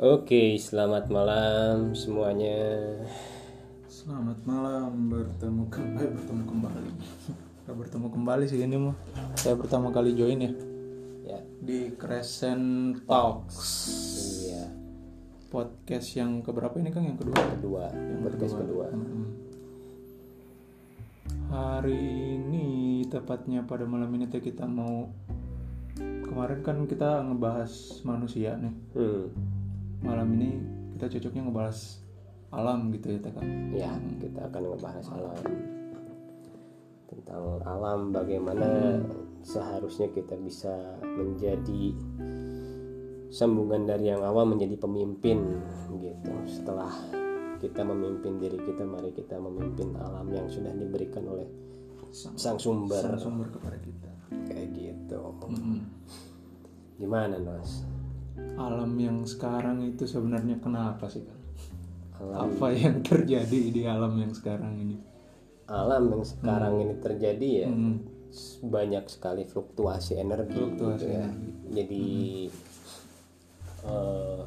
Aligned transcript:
Oke, 0.00 0.56
selamat 0.56 1.12
malam 1.12 1.92
semuanya. 1.92 2.56
Selamat 3.84 4.40
malam 4.48 5.12
bertemu 5.12 5.68
kembali 5.68 6.16
bertemu 6.16 6.42
kembali. 6.48 6.90
Gak 7.68 7.76
bertemu 7.76 8.08
kembali 8.08 8.44
sih 8.48 8.64
ini 8.64 8.80
mah. 8.80 8.96
Saya 9.36 9.60
pertama 9.60 9.92
kali 9.92 10.16
join 10.16 10.40
ya 10.40 10.52
Ya, 11.28 11.44
di 11.60 11.92
Crescent 12.00 13.04
Talks 13.04 13.68
iya. 14.48 14.72
podcast 15.52 16.16
yang 16.16 16.40
keberapa 16.40 16.80
ini 16.80 16.96
Kang 16.96 17.04
yang 17.04 17.20
kedua? 17.20 17.36
Kedua, 17.60 17.92
podcast 18.24 18.56
kedua. 18.56 18.88
Mm-mm. 18.96 19.24
Hari 21.52 22.00
ini 22.40 23.04
tepatnya 23.04 23.68
pada 23.68 23.84
malam 23.84 24.08
ini 24.16 24.32
kita 24.32 24.64
mau 24.64 25.12
kemarin 26.00 26.64
kan 26.64 26.88
kita 26.88 27.20
ngebahas 27.20 28.00
manusia 28.08 28.56
nih. 28.56 28.72
Hmm, 28.96 29.59
Malam 30.00 30.28
ini 30.40 30.50
kita 30.96 31.06
cocoknya 31.18 31.42
ngebahas 31.48 31.78
alam 32.50 32.90
gitu 32.90 33.14
ya 33.14 33.18
teh 33.22 33.30
Kang. 33.30 33.46
ya, 33.70 33.90
kita 34.18 34.40
akan 34.50 34.62
ngebahas 34.74 35.06
alam. 35.14 35.38
Tentang 37.06 37.44
alam 37.62 38.00
bagaimana 38.10 38.98
seharusnya 39.42 40.10
kita 40.10 40.34
bisa 40.38 40.72
menjadi 41.02 41.94
sambungan 43.30 43.86
dari 43.86 44.10
yang 44.10 44.22
awam 44.26 44.56
menjadi 44.58 44.74
pemimpin 44.78 45.38
gitu. 46.00 46.32
Setelah 46.50 46.90
kita 47.60 47.84
memimpin 47.84 48.40
diri 48.40 48.58
kita, 48.58 48.82
mari 48.82 49.14
kita 49.14 49.38
memimpin 49.38 49.94
alam 50.00 50.26
yang 50.32 50.48
sudah 50.48 50.72
diberikan 50.74 51.24
oleh 51.28 51.46
Sang, 52.10 52.34
sang 52.34 52.58
sumber 52.58 52.98
sang 52.98 53.22
sumber 53.22 53.46
kepada 53.54 53.78
kita. 53.78 54.10
kayak 54.50 54.74
gitu. 54.74 55.30
Mm-mm. 55.46 55.78
Gimana, 56.98 57.38
Nos? 57.38 57.86
Alam 58.54 58.92
yang 58.96 59.24
sekarang 59.24 59.82
itu 59.82 60.04
sebenarnya 60.04 60.58
kenapa 60.58 61.06
sih 61.06 61.22
kan? 61.22 61.38
Alam 62.20 62.52
Apa 62.52 62.66
yang 62.70 63.00
terjadi 63.00 63.60
di 63.70 63.82
alam 63.84 64.12
yang 64.16 64.32
sekarang 64.32 64.76
ini? 64.76 64.96
alam 65.64 66.10
yang 66.10 66.24
sekarang 66.26 66.82
ini 66.82 66.94
terjadi 66.98 67.48
ya 67.62 67.68
Hmm. 67.70 68.02
banyak 68.60 69.06
sekali 69.06 69.46
fluktuasi 69.46 70.18
energi 70.18 70.58
Fluktuasi 70.58 70.98
gitu 70.98 71.04
ya. 71.06 71.24
energi. 71.24 71.50
Jadi 71.70 72.06
eh, 73.80 74.42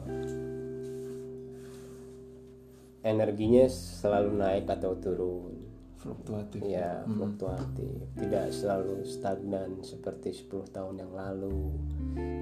energinya 3.04 3.64
selalu 3.68 4.32
naik 4.36 4.68
atau 4.68 4.96
turun. 4.96 5.63
Fluktuatif. 6.04 6.60
Ya, 6.68 7.00
fluktuatif. 7.08 7.96
Tidak 8.20 8.46
selalu 8.52 9.08
stagnan 9.08 9.80
seperti 9.80 10.36
10 10.36 10.68
tahun 10.76 11.00
yang 11.00 11.16
lalu 11.16 11.72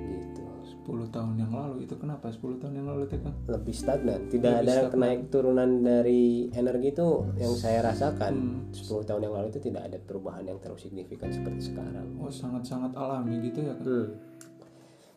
gitu. 0.09 0.41
10 0.81 1.13
tahun 1.13 1.37
yang 1.37 1.53
lalu 1.53 1.85
itu 1.85 1.93
kenapa 1.93 2.33
10 2.33 2.57
tahun 2.57 2.73
yang 2.81 2.89
lalu 2.89 3.05
teh 3.05 3.21
kan? 3.21 3.37
Lebih 3.45 3.75
stagnan. 3.77 4.33
Tidak 4.33 4.65
ada 4.65 4.89
kenaik 4.89 5.29
turunan 5.29 5.85
dari 5.85 6.49
energi 6.57 6.89
itu 6.89 7.29
yang 7.37 7.53
saya 7.53 7.85
rasakan. 7.85 8.65
10 8.73 9.05
tahun 9.05 9.29
yang 9.29 9.33
lalu 9.37 9.53
itu 9.53 9.61
tidak 9.61 9.93
ada 9.93 9.97
perubahan 10.01 10.41
yang 10.41 10.57
terlalu 10.57 10.81
signifikan 10.81 11.29
seperti 11.29 11.69
sekarang. 11.69 12.17
Oh 12.17 12.33
sangat-sangat 12.33 12.97
alami 12.97 13.45
gitu 13.45 13.61
ya 13.61 13.77
kan? 13.77 13.85
Hmm. 13.85 14.09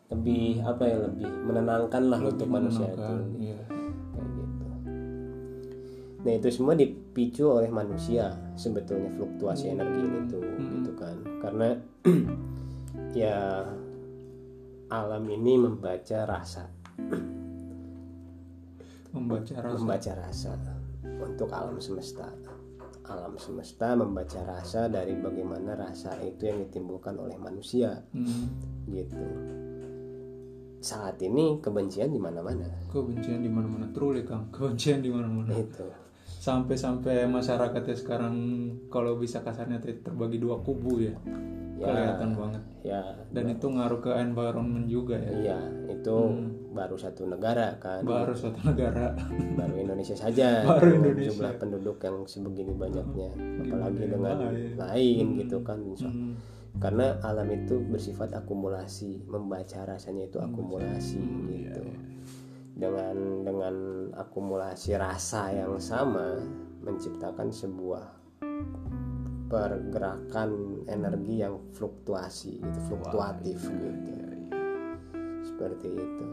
Lebih 0.05 0.61
apa 0.61 0.83
ya 0.85 0.97
lebih 1.01 1.29
menenangkan 1.49 2.03
lah 2.13 2.21
untuk 2.21 2.45
manusia 2.45 2.85
itu. 2.93 3.15
Iya. 3.41 3.74
Nah 6.25 6.33
itu 6.33 6.49
semua 6.49 6.73
dipicu 6.73 7.45
oleh 7.45 7.69
manusia 7.69 8.33
sebetulnya 8.57 9.13
fluktuasi 9.13 9.69
energi 9.69 10.01
ini 10.01 10.19
tuh 10.25 10.41
gitu 10.41 10.91
kan. 10.97 11.15
Karena 11.37 11.69
ya 13.21 13.61
alam 14.89 15.23
ini 15.25 15.53
membaca 15.57 16.25
rasa, 16.25 16.65
Membaca 19.13 19.55
rasa. 19.61 19.77
membaca 19.79 20.11
rasa 20.17 20.51
untuk 21.21 21.49
alam 21.53 21.77
semesta. 21.79 22.27
Alam 23.05 23.37
semesta 23.37 23.93
membaca 23.93 24.41
rasa 24.43 24.89
dari 24.89 25.13
bagaimana 25.13 25.77
rasa 25.77 26.17
itu 26.25 26.49
yang 26.49 26.65
ditimbulkan 26.65 27.13
oleh 27.15 27.37
manusia 27.37 28.01
Hmm. 28.11 28.49
gitu. 28.89 29.21
Saat 30.81 31.21
ini 31.21 31.61
kebencian 31.61 32.09
di 32.09 32.17
mana-mana. 32.17 32.65
Kebencian 32.89 33.41
di 33.41 33.49
mana-mana 33.49 33.89
truly 33.93 34.25
Kang. 34.25 34.49
Kebencian 34.49 35.05
di 35.05 35.09
mana-mana. 35.09 35.53
Itu. 35.53 35.85
Sampai-sampai 36.45 37.25
masyarakatnya 37.25 37.95
sekarang 37.97 38.35
kalau 38.93 39.17
bisa 39.17 39.41
kasarnya 39.41 39.81
terbagi 39.81 40.37
dua 40.37 40.61
kubu 40.61 41.01
ya. 41.01 41.17
Ya. 41.75 41.89
Kelihatan 41.91 42.31
banget. 42.37 42.63
Ya, 42.85 43.01
Dan 43.33 43.51
itu 43.51 43.65
ngaruh 43.67 43.99
ke 43.99 44.13
environment 44.13 44.85
juga 44.85 45.17
ya. 45.17 45.31
Iya, 45.33 45.59
itu 45.91 46.15
baru 46.71 46.95
satu 46.95 47.25
negara 47.25 47.75
kan, 47.81 48.05
Baru 48.05 48.31
suatu 48.31 48.61
negara. 48.61 49.11
baru 49.59 49.73
Indonesia 49.75 50.13
saja. 50.13 50.61
Baru 50.69 51.01
dengan 51.01 51.17
Indonesia. 51.17 51.33
Jumlah 51.33 51.53
penduduk 51.57 51.97
yang 51.99 52.17
sebegini 52.29 52.71
banyaknya, 52.77 53.29
apalagi 53.65 53.99
yang 54.05 54.11
dengan 54.15 54.35
lain. 54.39 54.71
lain 54.77 55.25
gitu 55.41 55.57
kan. 55.65 55.79
So- 55.97 56.07
Hmm. 56.07 56.37
Karena 56.75 57.15
alam 57.23 57.47
itu 57.49 57.79
bersifat 57.81 58.35
akumulasi, 58.35 59.23
membaca 59.31 59.87
rasanya 59.87 60.27
itu 60.27 60.43
akumulasi 60.43 61.23
Hmm, 61.23 61.47
gitu. 61.47 61.83
Dengan 62.75 63.47
dengan 63.47 63.75
akumulasi 64.11 64.99
rasa 64.99 65.47
yang 65.55 65.79
sama 65.79 66.35
menciptakan 66.83 67.47
sebuah 67.47 68.03
pergerakan 69.47 70.83
energi 70.89 71.39
yang 71.39 71.55
fluktuasi 71.71 72.59
gitu, 72.59 72.79
fluktuatif 72.91 73.59
iya, 73.63 73.89
gitu. 74.03 74.13
Seperti 75.45 75.87
itu. 75.95 76.25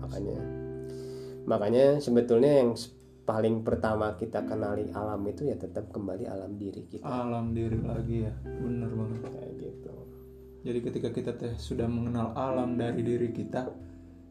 Makanya 0.00 0.38
makanya 1.44 2.00
sebetulnya 2.00 2.64
yang 2.64 2.72
paling 3.24 3.64
pertama 3.64 4.16
kita 4.16 4.44
kenali 4.44 4.92
alam 4.92 5.20
itu 5.28 5.48
ya 5.48 5.56
tetap 5.56 5.88
kembali 5.92 6.28
alam 6.28 6.60
diri 6.60 6.84
kita 6.88 7.04
Alam 7.08 7.56
diri 7.56 7.80
lagi 7.80 8.28
ya. 8.28 8.32
Bener 8.44 8.88
banget. 8.92 9.20
kayak 9.28 9.52
gitu. 9.60 9.94
Jadi 10.64 10.78
ketika 10.80 11.08
kita 11.12 11.32
teh 11.36 11.52
sudah 11.60 11.84
mengenal 11.88 12.32
alam 12.32 12.80
dari 12.80 13.04
diri 13.04 13.28
kita, 13.36 13.68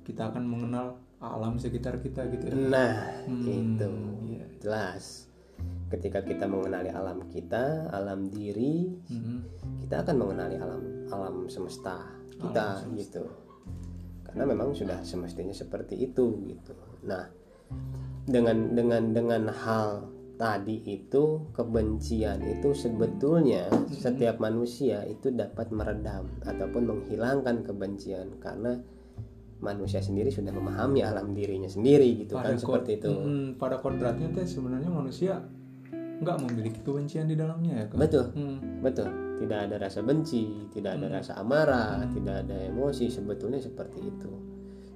kita 0.03 0.31
akan 0.31 0.43
mengenal 0.45 0.99
alam 1.23 1.55
sekitar 1.55 2.03
kita 2.03 2.27
gitu 2.35 2.51
ya. 2.51 2.55
Nah, 2.55 2.95
Hmm, 3.25 3.47
itu 3.47 3.91
iya. 4.27 4.45
jelas. 4.59 5.31
Ketika 5.87 6.25
kita 6.25 6.49
mengenali 6.49 6.91
alam 6.91 7.23
kita, 7.31 7.87
alam 7.93 8.27
diri, 8.27 8.91
Mhm. 9.07 9.37
kita 9.85 10.03
akan 10.03 10.15
mengenali 10.19 10.59
alam 10.59 10.83
alam 11.07 11.35
semesta 11.47 12.11
kita 12.35 12.83
gitu. 12.99 13.23
Karena 14.27 14.43
memang 14.49 14.73
sudah 14.75 14.99
semestinya 15.05 15.53
seperti 15.53 15.95
itu 16.11 16.43
gitu. 16.49 16.73
Nah, 17.07 17.29
dengan 18.25 18.73
dengan 18.73 19.13
dengan 19.13 19.43
hal 19.53 20.09
tadi 20.33 20.81
itu 20.89 21.45
kebencian 21.53 22.41
itu 22.41 22.73
sebetulnya 22.73 23.69
setiap 23.93 24.41
manusia 24.41 25.05
itu 25.05 25.29
dapat 25.29 25.69
meredam 25.69 26.25
ataupun 26.41 26.83
menghilangkan 26.89 27.61
kebencian 27.61 28.41
karena 28.41 28.81
manusia 29.63 29.97
sendiri 29.97 30.27
sudah 30.27 30.51
memahami 30.51 30.99
alam 30.99 31.31
dirinya 31.31 31.65
sendiri 31.65 32.19
gitu 32.19 32.35
kan 32.35 32.53
kod- 32.53 32.83
seperti 32.83 32.99
itu. 32.99 33.09
Mm, 33.09 33.47
pada 33.55 33.79
kodratnya 33.79 34.27
teh 34.29 34.43
sebenarnya 34.43 34.91
manusia 34.91 35.39
nggak 36.13 36.37
memiliki 36.41 36.79
kebencian 36.79 37.25
di 37.25 37.33
dalamnya 37.33 37.73
ya 37.73 37.85
kan. 37.87 37.97
Betul. 37.97 38.25
Hmm. 38.33 38.59
Betul, 38.79 39.07
tidak 39.39 39.59
ada 39.65 39.75
rasa 39.77 39.99
benci, 39.99 40.43
tidak 40.69 40.99
ada 40.99 41.07
rasa 41.09 41.35
amarah, 41.35 42.03
tidak 42.09 42.43
ada 42.43 42.57
emosi 42.61 43.07
sebetulnya 43.07 43.57
seperti 43.57 43.99
itu. 44.03 44.31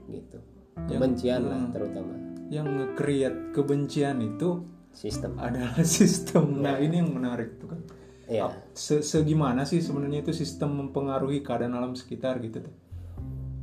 Gitu. 0.07 0.39
Kebencian 0.77 1.41
lah 1.43 1.67
terutama 1.67 2.13
Yang 2.47 2.67
nge-create 2.69 3.51
kebencian 3.51 4.21
itu 4.21 4.63
sistem. 4.93 5.35
adalah 5.35 5.75
sistem. 5.97 6.59
Nah 6.59 6.77
ini 6.77 6.99
yang 6.99 7.11
menarik 7.11 7.57
tuh 7.57 7.71
kan. 7.71 7.81
Iya. 8.27 8.47
Se 8.71 8.99
Segimana 8.99 9.63
sih 9.63 9.79
sebenarnya 9.79 10.19
itu 10.21 10.31
sistem 10.31 10.75
mempengaruhi 10.77 11.39
keadaan 11.41 11.75
alam 11.75 11.91
sekitar 11.91 12.39
gitu 12.39 12.59
tuh. 12.61 12.73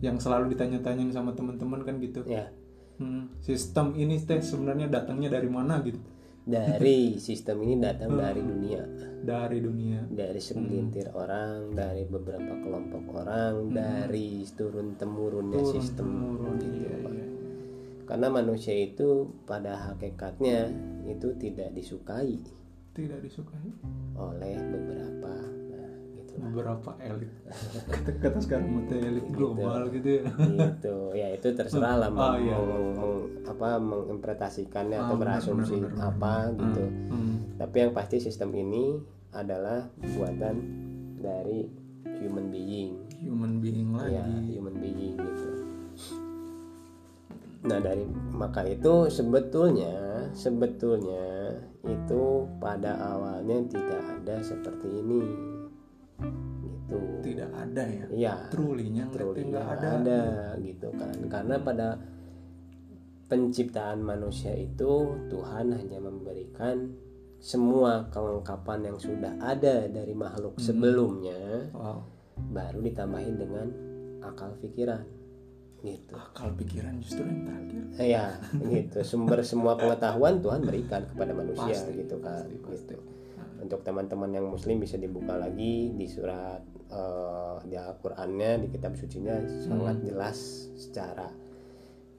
Yang 0.05 0.29
selalu 0.29 0.53
ditanya-tanyain 0.53 1.09
sama 1.17 1.33
teman-teman 1.33 1.81
kan 1.81 1.97
gitu. 2.05 2.21
Ya. 2.29 2.53
Hmm, 3.01 3.33
sistem 3.41 3.97
ini 3.97 4.21
teh 4.23 4.39
sebenarnya 4.45 4.87
datangnya 4.87 5.33
dari 5.41 5.49
mana 5.49 5.81
gitu? 5.83 5.99
Dari 6.45 7.17
sistem 7.17 7.65
ini 7.65 7.81
datang 7.81 8.21
dari 8.21 8.45
dunia, 8.45 8.85
Dari 9.25 9.65
dunia. 9.65 10.05
dari 10.13 10.37
segelintir 10.37 11.09
orang, 11.17 11.73
dari 11.73 12.05
beberapa 12.05 12.61
kelompok 12.61 13.25
orang, 13.25 13.73
dari 13.73 14.45
turun 14.53 14.93
temurunnya 15.01 15.65
sistem 15.65 16.37
Turun, 16.37 16.61
gitu. 16.61 16.85
iya, 16.85 16.97
iya. 17.01 17.27
Karena 18.05 18.29
manusia 18.29 18.77
itu 18.77 19.33
pada 19.49 19.73
hakikatnya 19.89 20.69
itu 21.09 21.33
tidak 21.41 21.73
disukai 21.73 22.37
Tidak 22.93 23.25
disukai 23.25 23.73
oleh 24.21 24.55
beberapa. 24.69 25.54
Beberapa 26.37 26.91
elit. 26.99 27.31
Kata, 27.87 28.11
kata 28.19 28.39
sekarang 28.39 28.69
mah 28.69 28.85
teh 28.85 28.99
elit 28.99 29.27
global 29.29 29.87
gitu 29.89 30.09
ya. 30.17 30.23
gitu 30.73 30.97
ya 31.13 31.27
itu 31.31 31.49
terserah 31.51 31.95
lah 31.97 32.09
mau, 32.09 32.23
Oh, 32.27 32.37
iya. 32.37 32.55
mau- 32.55 32.93
mau- 32.93 33.29
apa 33.45 33.69
menginterpretasikannya 33.77 34.97
atau 34.97 35.07
Ah, 35.07 35.09
benar, 35.15 35.39
berasumsi 35.39 35.77
benar, 35.79 36.11
apa 36.11 36.35
gitu 36.53 36.85
Hmm. 37.09 37.35
tapi 37.55 37.77
yang 37.79 37.93
pasti 37.93 38.17
sistem 38.19 38.51
ini 38.53 38.99
adalah 39.31 39.87
buatan 40.13 40.57
dari 41.17 41.69
human 42.17 42.49
being 42.49 42.99
Human 43.21 43.59
being 43.59 43.93
lagi. 43.93 44.15
ya 44.15 44.25
human 44.51 44.77
being 44.77 45.15
gitu 45.15 45.49
Nah 47.65 47.81
dari 47.81 48.05
maka 48.31 48.61
itu 48.63 49.09
sebetulnya 49.09 49.97
sebetulnya 50.33 51.57
itu 51.83 52.23
pada 52.59 52.93
awalnya 53.07 53.65
tidak 53.67 54.03
ada 54.05 54.37
seperti 54.41 54.85
ini 54.95 55.25
gitu. 56.25 56.99
tidak 57.23 57.51
ada 57.53 57.83
ya 57.85 58.05
Iya. 58.11 58.35
truly-nya 58.49 59.05
Truly 59.09 59.49
nggak 59.49 59.67
ada, 59.75 59.89
ada 60.01 60.21
gitu 60.61 60.89
kan 60.95 61.15
karena 61.27 61.57
pada 61.59 61.89
penciptaan 63.25 63.99
manusia 64.01 64.53
itu 64.53 64.93
Tuhan 65.27 65.73
hanya 65.73 65.99
memberikan 65.99 66.93
semua 67.41 68.09
kelengkapan 68.09 68.89
yang 68.89 68.99
sudah 68.99 69.37
ada 69.39 69.85
dari 69.87 70.13
makhluk 70.13 70.57
Hmm. 70.57 70.65
sebelumnya 70.65 71.69
wow 71.73 72.01
baru 72.35 72.83
ditambahin 72.83 73.37
dengan 73.37 73.67
akal 74.21 74.53
pikiran 74.59 75.07
gitu 75.81 76.17
akal 76.17 76.51
pikiran 76.53 76.97
justru 76.99 77.23
yang 77.23 77.45
terakhir 77.45 77.83
ya 78.01 78.25
gitu 78.73 78.99
sumber 79.03 79.41
semua 79.41 79.77
pengetahuan 79.77 80.41
Tuhan 80.41 80.61
berikan 80.63 81.05
kepada 81.07 81.33
manusia 81.33 81.71
Pasti, 81.71 81.93
gitu 81.95 82.17
kan 82.19 82.45
pasti, 82.45 82.57
pasti. 82.59 82.93
gitu 82.93 82.97
untuk 83.59 83.81
teman-teman 83.81 84.31
yang 84.31 84.47
muslim 84.47 84.79
bisa 84.79 84.95
dibuka 84.95 85.35
lagi 85.35 85.91
di 85.91 86.07
surat 86.07 86.61
eh, 86.87 87.57
di 87.65 87.75
Al-Qur'annya 87.75 88.61
di 88.61 88.69
kitab 88.69 88.95
sucinya 88.95 89.35
sangat 89.61 89.97
Hmm. 89.99 90.07
jelas 90.07 90.39
secara 90.75 91.29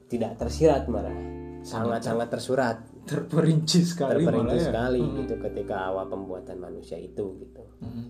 tidak 0.06 0.36
tersirat 0.36 0.86
malah 0.86 1.14
sangat-sangat 1.62 2.28
tersurat 2.30 2.76
terperinci 3.04 3.82
sekali 3.82 4.22
terperinci 4.22 4.46
malah 4.46 4.56
ya. 4.56 4.66
sekali 4.66 5.02
gitu 5.18 5.34
ketika 5.40 5.74
awal 5.84 6.06
pembuatan 6.06 6.58
manusia 6.58 6.96
itu 6.96 7.38
gitu 7.38 7.62
Mhm. 7.80 8.04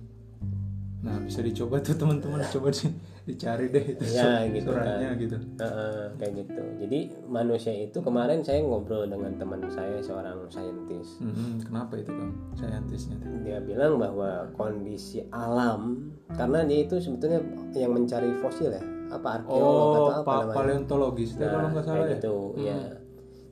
Nah 0.99 1.23
bisa 1.23 1.39
dicoba 1.39 1.79
tuh 1.79 1.95
teman-teman 1.95 2.43
coba 2.53 2.69
di, 2.69 2.89
dicari 3.27 3.67
deh 3.69 3.85
itu 3.89 4.03
Ya, 4.09 4.47
gitu 4.47 4.71
suratnya 4.71 5.09
kan. 5.09 5.19
gitu. 5.19 5.37
Heeh, 5.57 6.03
kayak 6.15 6.33
gitu 6.39 6.63
jadi 6.79 6.99
manusia 7.27 7.75
itu 7.75 7.99
kemarin 7.99 8.39
saya 8.41 8.63
ngobrol 8.63 9.03
dengan 9.05 9.35
teman 9.35 9.67
saya 9.67 9.99
seorang 9.99 10.47
saintis 10.47 11.19
Mhm, 11.19 11.59
Kenapa 11.61 11.99
itu 11.99 12.09
kan 12.09 12.31
saintisnya? 12.55 13.19
dia 13.43 13.59
bilang 13.59 13.99
bahwa 13.99 14.47
kondisi 14.53 15.27
alam 15.29 16.15
karena 16.31 16.63
dia 16.63 16.83
itu 16.83 16.97
sebetulnya 16.97 17.43
yang 17.73 17.93
mencari 17.93 18.31
fosil 18.39 18.71
ya 18.71 18.83
apa 19.09 19.39
arkeolog 19.39 19.91
atau 19.93 20.03
Oh 20.05 20.11
apa 20.13 20.23
pa 20.23 20.35
namanya 20.41 20.57
paleontologis 20.57 21.31
itu 21.33 21.43
kalau 21.43 21.69
nggak 21.69 21.85
salah 21.85 21.97
kayak 21.97 22.07
ya. 22.07 22.15
gitu 22.17 22.35
ya 22.57 22.79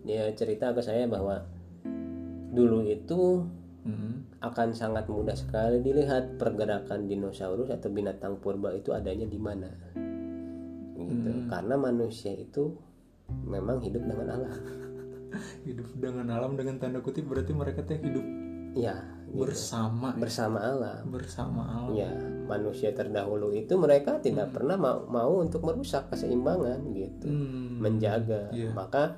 dia 0.03 0.25
cerita 0.33 0.71
ke 0.71 0.81
saya 0.81 1.07
bahwa 1.07 1.43
dulu 2.49 2.85
itu 2.85 3.43
Mhm. 3.85 4.41
akan 4.41 4.69
sangat 4.73 5.05
mudah 5.07 5.37
sekali 5.37 5.85
dilihat 5.85 6.41
pergerakan 6.41 7.05
dinosaurus 7.05 7.69
atau 7.69 7.93
binatang 7.93 8.41
purba 8.41 8.73
itu 8.73 8.93
adanya 8.93 9.29
di 9.29 9.37
mana 9.37 9.69
gitu 10.95 11.31
Hmm. 11.31 11.51
karena 11.51 11.75
manusia 11.77 12.33
itu 12.33 12.73
memang 13.45 13.85
hidup 13.85 14.05
dengan 14.05 14.29
alam 14.41 14.53
Hidup 15.67 15.91
dengan 15.99 16.31
alam 16.31 16.55
dengan 16.55 16.79
tanda 16.79 17.03
kutip 17.03 17.27
berarti 17.27 17.51
mereka 17.51 17.83
teh 17.83 17.99
hidup 17.99 18.23
ya 18.75 18.95
gitu. 19.27 19.43
bersama 19.43 20.15
bersama 20.15 20.59
alam 20.63 21.03
bersama 21.11 21.63
alam. 21.67 21.95
Ya, 21.95 22.11
manusia 22.45 22.93
terdahulu 22.93 23.51
itu 23.51 23.73
mereka 23.75 24.17
tidak 24.19 24.53
pernah 24.53 24.77
mau, 24.77 25.05
mau 25.05 25.41
untuk 25.41 25.65
merusak 25.65 26.09
keseimbangan 26.09 26.81
gitu, 26.93 27.27
Hmm. 27.27 27.81
menjaga. 27.81 28.53
Iya. 28.53 28.71
Maka 28.71 29.17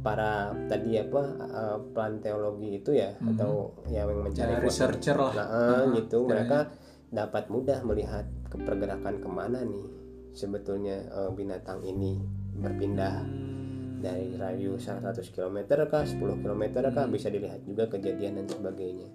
para 0.00 0.50
tadi 0.66 0.98
apa 0.98 1.22
uh, 1.40 1.78
planteologi 1.92 2.78
itu 2.78 2.90
ya 2.92 3.14
atau 3.20 3.74
yang 3.86 4.10
mencari 4.12 4.54
Ya, 4.54 4.60
researcher 4.60 5.14
lah. 5.14 5.32
nah, 5.32 5.46
eh, 5.86 6.02
gitu 6.02 6.22
mereka 6.24 6.70
dapat 7.08 7.46
mudah 7.46 7.82
melihat 7.82 8.26
ke 8.46 8.58
pergerakan 8.58 9.16
ke 9.16 9.28
mana 9.28 9.62
nih 9.62 9.86
sebetulnya 10.32 11.02
uh, 11.10 11.30
binatang 11.30 11.82
ini 11.82 12.18
berpindah 12.54 13.22
Hmm. 13.22 13.98
dari 13.98 14.34
radius 14.34 14.86
100 14.86 15.30
km 15.30 15.58
kah 15.86 16.02
10 16.02 16.38
km 16.38 16.62
kah 16.86 17.02
Hmm. 17.02 17.10
bisa 17.10 17.26
dilihat 17.28 17.62
juga 17.62 17.86
kejadian 17.88 18.38
dan 18.38 18.46
sebagainya 18.46 19.08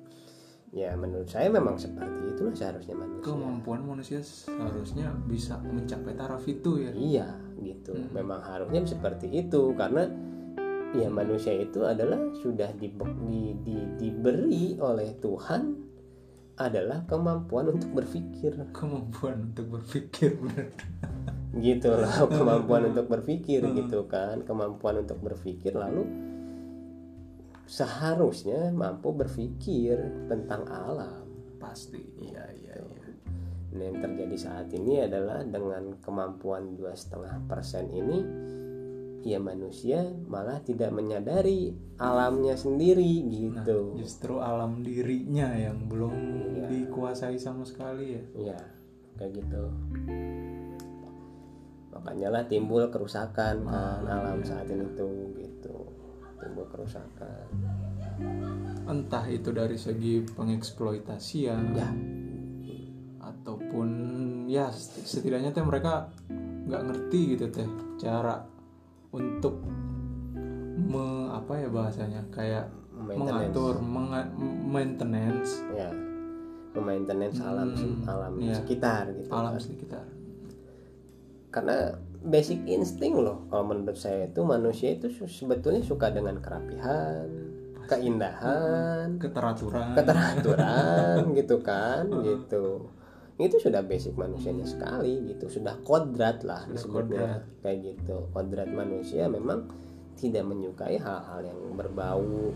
ya 0.73 0.91
menurut 0.93 1.25
saya 1.25 1.47
memang 1.47 1.77
seperti 1.77 2.33
itulah 2.33 2.49
seharusnya 2.51 2.95
manusia 2.95 3.21
Kemampuan 3.23 3.81
manusia 3.83 4.19
seharusnya 4.19 5.13
bisa 5.23 5.61
mencapai 5.61 6.11
taraf 6.11 6.41
itu 6.43 6.81
ya. 6.81 6.91
iya 6.91 7.27
gitu 7.59 7.93
Hmm. 7.93 8.09
memang 8.11 8.41
harusnya 8.41 8.81
seperti 8.83 9.29
itu 9.29 9.71
karena 9.73 10.09
ya 10.91 11.07
manusia 11.07 11.53
itu 11.53 11.81
adalah 11.81 12.17
sudah 12.35 12.73
di, 12.73 12.89
di- 13.23 13.57
di- 13.59 13.91
diberi 13.97 14.77
oleh 14.77 15.13
Tuhan 15.15 15.61
adalah 16.55 17.01
kemampuan 17.03 17.69
untuk 17.69 17.93
berpikir 17.93 18.57
Kemampuan 18.71 19.49
untuk 19.49 19.73
berpikir 19.73 20.37
benar. 20.37 20.69
gitu 21.55 21.89
loh 21.91 22.25
kemampuan 22.33 22.89
untuk 22.89 23.05
berpikir 23.07 23.61
Hmm. 23.61 23.73
gitu 23.75 24.05
kan 24.05 24.41
kemampuan 24.41 25.01
untuk 25.01 25.17
berpikir 25.19 25.73
lalu 25.73 26.01
seharusnya 27.65 28.69
mampu 28.71 29.11
berpikir 29.11 29.97
tentang 30.27 30.67
alam 30.67 31.23
Pasti. 31.57 32.03
Iya 32.19 32.43
iya 32.59 32.75
iya. 32.75 33.07
Nah, 33.73 33.83
yang 33.87 33.97
terjadi 34.03 34.35
saat 34.35 34.67
ini 34.75 34.99
adalah 35.01 35.41
dengan 35.47 35.95
kemampuan 36.03 36.75
dua 36.75 36.91
setengah 36.93 37.39
persen 37.47 37.87
ini 37.89 38.19
ya 39.23 39.39
manusia 39.39 40.03
malah 40.27 40.59
tidak 40.59 40.91
menyadari 40.91 41.71
alamnya 41.95 42.59
sendiri 42.59 43.23
Nah, 43.23 43.31
gitu 43.31 43.95
justru 43.95 44.43
alam 44.43 44.83
dirinya 44.83 45.55
yang 45.55 45.87
belum 45.87 46.11
Iya. 46.59 46.67
dikuasai 46.67 47.39
sama 47.39 47.63
sekali 47.63 48.19
ya. 48.19 48.23
ya 48.51 48.59
kayak 49.15 49.39
gitu 49.39 49.63
makanya 51.95 52.27
lah 52.27 52.43
timbul 52.51 52.83
kerusakan 52.91 53.63
kan 53.63 54.03
alam 54.03 54.43
saat 54.43 54.67
ini 54.67 54.83
tuh 54.99 55.31
gitu 55.39 55.87
timbul 56.43 56.67
kerusakan 56.67 57.47
Entah 58.83 59.25
itu 59.31 59.49
dari 59.49 59.79
segi 59.79 60.21
pengeksploitasian 60.27 61.63
ya 61.71 61.87
ataupun 63.23 63.89
ya 64.51 64.67
seti- 64.69 65.07
setidaknya 65.07 65.55
teh 65.55 65.63
mereka 65.63 66.11
nggak 66.67 66.83
ngerti 66.91 67.19
gitu 67.35 67.45
teh 67.47 67.67
cara 67.95 68.43
untuk 69.15 69.63
me, 70.75 71.31
apa 71.31 71.63
ya 71.63 71.67
bahasanya 71.71 72.21
kayak 72.27 72.67
maintenance 72.93 73.55
mengatur 73.55 73.75
menga- 73.79 74.31
maintenance 74.67 75.51
ya 75.71 75.89
maintenance 76.73 77.37
alam 77.39 77.69
Hmm, 77.71 78.03
alam 78.03 78.33
iya. 78.41 78.55
sekitar 78.59 79.03
gitu 79.13 79.29
alam 79.31 79.53
kan. 79.55 79.61
sekitar. 79.61 80.05
karena 81.53 81.77
basic 82.23 82.63
insting 82.65 83.19
loh. 83.19 83.43
Kalau 83.51 83.65
menurut 83.67 83.99
saya 83.99 84.31
itu 84.31 84.41
manusia 84.47 84.95
itu 84.95 85.11
sebetulnya 85.27 85.83
suka 85.83 86.09
dengan 86.09 86.39
kerapihan 86.39 87.27
keindahan 87.83 89.15
keteraturan. 89.23 89.91
keteraturan 89.93 91.21
gitu 91.39 91.59
kan 91.59 92.07
gitu. 92.23 92.87
Itu 93.35 93.57
sudah 93.59 93.83
basic 93.83 94.15
manusianya 94.15 94.63
sekali 94.63 95.19
gitu. 95.35 95.51
Sudah 95.51 95.75
kodrat 95.83 96.45
lah 96.47 96.63
disebutnya. 96.69 97.43
kayak 97.59 97.79
gitu. 97.83 98.31
Kodrat 98.31 98.71
manusia 98.71 99.27
memang 99.27 99.67
tidak 100.15 100.45
menyukai 100.47 100.95
hal-hal 100.95 101.41
yang 101.41 101.59
berbau 101.73 102.53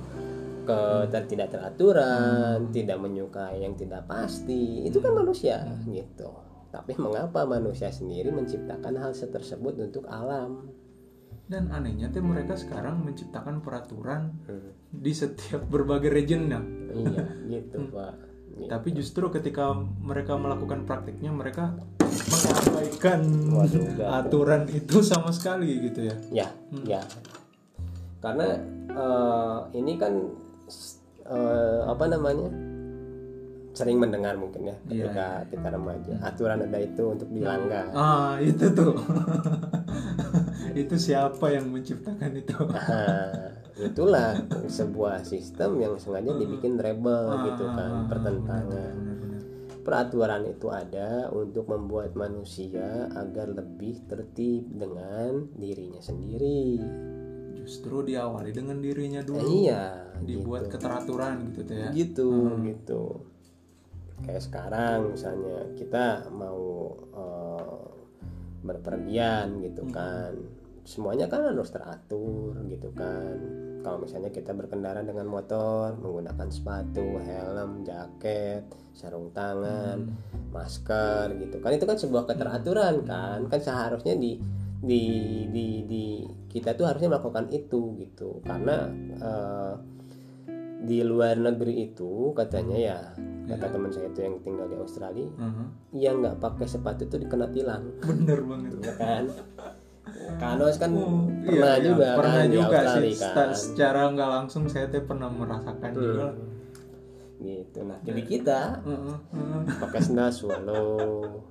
ke 0.68 0.80
ter- 1.10 1.28
tidak 1.32 1.50
teraturan 1.52 2.70
tidak 2.72 3.02
menyukai 3.02 3.60
yang 3.66 3.76
tidak 3.76 4.06
pasti. 4.08 4.88
Itu 4.88 5.04
kan 5.04 5.12
manusia 5.18 5.66
gitu 5.92 6.47
tapi 6.68 6.94
mengapa 6.96 7.44
manusia 7.44 7.88
sendiri 7.90 8.30
menciptakan 8.30 8.96
hal 8.96 9.12
tersebut 9.14 9.74
untuk 9.80 10.04
alam? 10.08 10.68
Dan 11.48 11.72
anehnya 11.72 12.12
teh 12.12 12.20
mereka 12.20 12.60
sekarang 12.60 13.08
menciptakan 13.08 13.64
peraturan 13.64 14.36
Hmm. 14.44 14.76
di 14.92 15.16
setiap 15.16 15.64
berbagai 15.68 16.12
regionnya. 16.12 16.60
Iya 16.92 17.24
gitu 17.52 17.88
pak. 17.90 18.14
Gitu. 18.58 18.74
tapi 18.74 18.90
justru 18.90 19.30
ketika 19.30 19.70
mereka 20.02 20.34
melakukan 20.34 20.82
praktiknya 20.82 21.30
mereka 21.30 21.78
mengabaikan 22.02 23.22
Waduh, 23.54 24.02
aturan 24.10 24.66
itu 24.74 25.06
sama 25.06 25.30
sekali 25.30 25.78
gitu 25.86 26.10
ya. 26.10 26.16
Ya 26.34 26.48
ya. 26.82 27.02
Karena 28.18 28.58
eh, 28.90 29.58
ini 29.78 29.94
kan 30.02 30.14
eh, 31.22 31.82
apa 31.86 32.06
namanya 32.10 32.50
sering 33.77 34.01
mendengar 34.01 34.34
mungkin 34.34 34.74
ya 34.74 34.75
ketika 34.89 35.46
kita 35.53 35.67
remaja. 35.69 36.13
Aturan 36.25 36.65
ada 36.65 36.79
itu 36.81 37.03
untuk 37.05 37.29
dilanggar. 37.29 37.93
Ah 37.93 38.41
itu 38.41 38.65
tuh. 38.74 38.98
Itu 40.77 40.93
siapa 40.93 41.57
yang 41.57 41.74
menciptakan 41.74 42.38
itu? 42.38 42.53
Nah, 42.53 43.50
itulah 43.81 44.38
sebuah 44.69 45.25
sistem 45.25 45.81
yang 45.81 45.98
sengaja 45.98 46.38
dibikin 46.38 46.77
rebel 46.77 47.34
gitu 47.50 47.65
kan 47.65 48.05
pertentangan. 48.05 48.93
peraturan 49.81 50.43
itu 50.51 50.67
ada 50.67 51.31
untuk 51.31 51.72
membuat 51.72 52.12
manusia 52.13 53.07
agar 53.15 53.48
lebih 53.55 54.03
tertib 54.05 54.67
dengan 54.69 55.48
dirinya 55.55 56.03
sendiri. 56.03 56.75
Justru 57.63 58.03
diawali 58.03 58.51
dengan 58.51 58.84
dirinya 58.84 59.24
dulu. 59.24 59.48
Iya 59.48 60.12
dibuat 60.27 60.67
keteraturan 60.67 61.50
gitu 61.50 61.60
tuh 61.63 61.75
ya. 61.79 61.89
Gitu 61.96 62.29
gitu 62.67 63.03
kayak 64.26 64.44
sekarang 64.44 65.14
misalnya 65.14 65.70
kita 65.78 66.32
mau 66.34 66.94
eh, 67.14 67.88
berpergian 68.66 69.62
gitu 69.62 69.86
kan. 69.94 70.34
Semuanya 70.88 71.28
kan 71.28 71.44
harus 71.52 71.70
teratur 71.70 72.56
gitu 72.72 72.90
kan. 72.96 73.36
Kalau 73.84 74.04
misalnya 74.04 74.32
kita 74.32 74.52
berkendara 74.56 75.04
dengan 75.04 75.28
motor 75.28 75.96
menggunakan 76.00 76.48
sepatu 76.48 77.20
helm 77.24 77.84
jaket 77.84 78.68
sarung 78.96 79.30
tangan 79.36 80.08
masker 80.50 81.36
gitu 81.44 81.60
kan. 81.60 81.72
Itu 81.76 81.86
kan 81.86 82.00
sebuah 82.00 82.24
keteraturan 82.26 83.04
kan. 83.04 83.46
Kan 83.52 83.60
seharusnya 83.60 84.16
di 84.16 84.40
di 84.78 85.04
di 85.52 85.68
di 85.84 86.06
kita 86.48 86.74
tuh 86.74 86.88
harusnya 86.88 87.20
melakukan 87.20 87.52
itu 87.52 88.00
gitu. 88.00 88.40
Karena 88.48 88.88
eh, 89.20 89.74
di 90.79 91.01
luar 91.01 91.36
negeri 91.36 91.86
itu 91.86 92.31
katanya 92.31 92.77
ya 92.77 92.98
kata 93.48 93.65
teman 93.69 93.89
saya 93.89 94.07
itu 94.07 94.19
yang 94.19 94.38
tinggal 94.39 94.65
di 94.65 94.75
Australia 94.75 95.27
Mhm. 95.31 95.65
yang 95.93 96.15
nggak 96.19 96.38
pakai 96.38 96.65
sepatu 96.65 97.03
itu 97.03 97.17
dikena 97.17 97.48
tilang. 97.48 97.84
Bener 98.01 98.39
banget. 98.41 98.72
Ya 98.77 98.93
kan? 98.93 99.24
Kanos 100.38 100.77
kan 100.77 100.91
Oh, 100.93 101.27
pernah 101.41 101.51
iya, 101.74 101.79
iya. 101.79 101.86
juga 101.86 102.07
pernah 102.13 102.34
kan 102.38 102.46
di 102.46 102.55
juga 102.55 102.67
sih. 102.67 102.77
Australia 102.77 103.12
Sta- 103.13 103.36
kan. 103.36 103.50
secara 103.53 104.01
nggak 104.10 104.29
langsung 104.31 104.63
saya 104.65 104.86
teh 104.88 105.01
pernah 105.01 105.27
merasakan 105.27 105.91
juga. 105.91 106.27
Hmm. 106.29 106.55
gitu. 107.38 107.79
Nah 107.84 108.00
jadi 108.01 108.22
kita. 108.24 108.60
Heeh, 108.81 109.15
heeh. 109.29 109.62
pakai 109.79 110.00
sendal 110.00 110.29
swallow. 110.29 111.41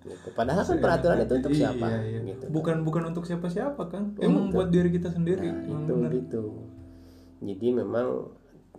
Gitu. 0.00 0.28
Padahal 0.32 0.62
kan 0.62 0.78
peraturan 0.78 1.18
itu 1.20 1.34
untuk 1.36 1.52
siapa? 1.52 1.86
Iya, 1.86 2.00
iya. 2.02 2.20
gitu 2.26 2.44
bukan 2.48 2.76
bukan 2.80 3.02
untuk 3.06 3.22
siapa-siapa 3.22 3.82
kan? 3.86 4.16
Emang 4.18 4.48
buat 4.48 4.68
diri 4.68 4.88
kita 4.90 5.10
sendiri. 5.10 5.44
Nah, 5.44 5.64
itu 5.64 5.92
bener. 5.92 6.10
gitu. 6.14 6.44
Jadi 7.40 7.66
memang 7.72 8.34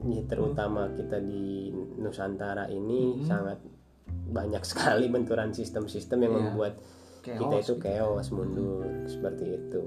ya, 0.05 0.21
terutama 0.27 0.91
kita 0.95 1.19
di 1.19 1.73
Nusantara 1.99 2.67
ini 2.67 3.23
sangat 3.23 3.59
banyak 4.29 4.63
sekali 4.63 5.09
benturan 5.09 5.51
sistem-sistem 5.51 6.19
yang 6.23 6.33
Iya. 6.33 6.41
membuat 6.47 6.73
Chaos 7.19 7.35
kita 7.35 7.55
itu 7.59 7.73
gitu. 7.75 7.83
chaos 7.83 8.27
mundur 8.31 8.85
seperti 9.05 9.45
itu. 9.59 9.83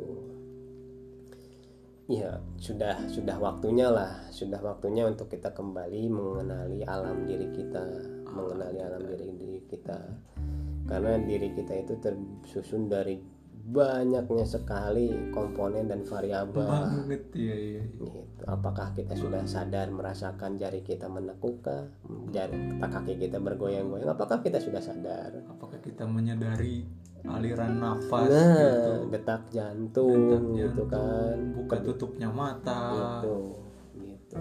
Ya 2.10 2.42
sudah 2.60 2.98
sudah 3.08 3.38
waktunya 3.40 3.88
lah 3.88 4.26
sudah 4.28 4.60
waktunya 4.60 5.06
untuk 5.08 5.30
kita 5.32 5.54
kembali 5.54 6.10
mengenali 6.12 6.82
alam 6.84 7.24
diri 7.24 7.48
kita 7.54 7.80
mengenali 8.28 8.78
alam 8.82 9.00
diri 9.06 9.32
diri 9.32 9.60
kita. 9.64 9.96
Karena 10.84 11.16
diri 11.22 11.54
kita 11.56 11.72
itu 11.78 11.94
tersusun 12.02 12.90
dari 12.90 13.16
banyaknya 13.72 14.44
sekali 14.44 15.32
komponen 15.32 15.88
dan 15.88 16.04
variabel 16.04 16.68
banget 16.68 17.22
iya 17.32 17.56
iya. 17.56 17.80
gitu. 17.88 18.28
Apakah 18.44 18.92
kita 18.92 19.16
sudah 19.16 19.42
sadar 19.48 19.88
merasakan 19.88 20.60
jari 20.60 20.84
kita 20.84 21.08
menekuk 21.08 21.64
kah? 21.64 21.88
Jari 22.30 22.76
kaki 22.78 23.16
kita 23.16 23.40
bergoyang-goyang? 23.40 24.12
Apakah 24.12 24.44
kita 24.44 24.60
sudah 24.60 24.84
sadar? 24.84 25.32
apakah 25.48 25.80
kita 25.80 26.04
menyadari 26.04 26.84
aliran 27.24 27.78
nafas 27.80 28.28
Nah, 28.28 28.58
gitu 28.60 28.92
detak 29.14 29.42
jantung 29.54 30.20
Detak 30.28 30.42
gitu 30.58 30.82
kan. 30.90 31.36
buka 31.54 31.76
tutupnya 31.80 32.28
mata 32.28 33.22
Gitu. 33.24 33.34
Gitu. 34.02 34.36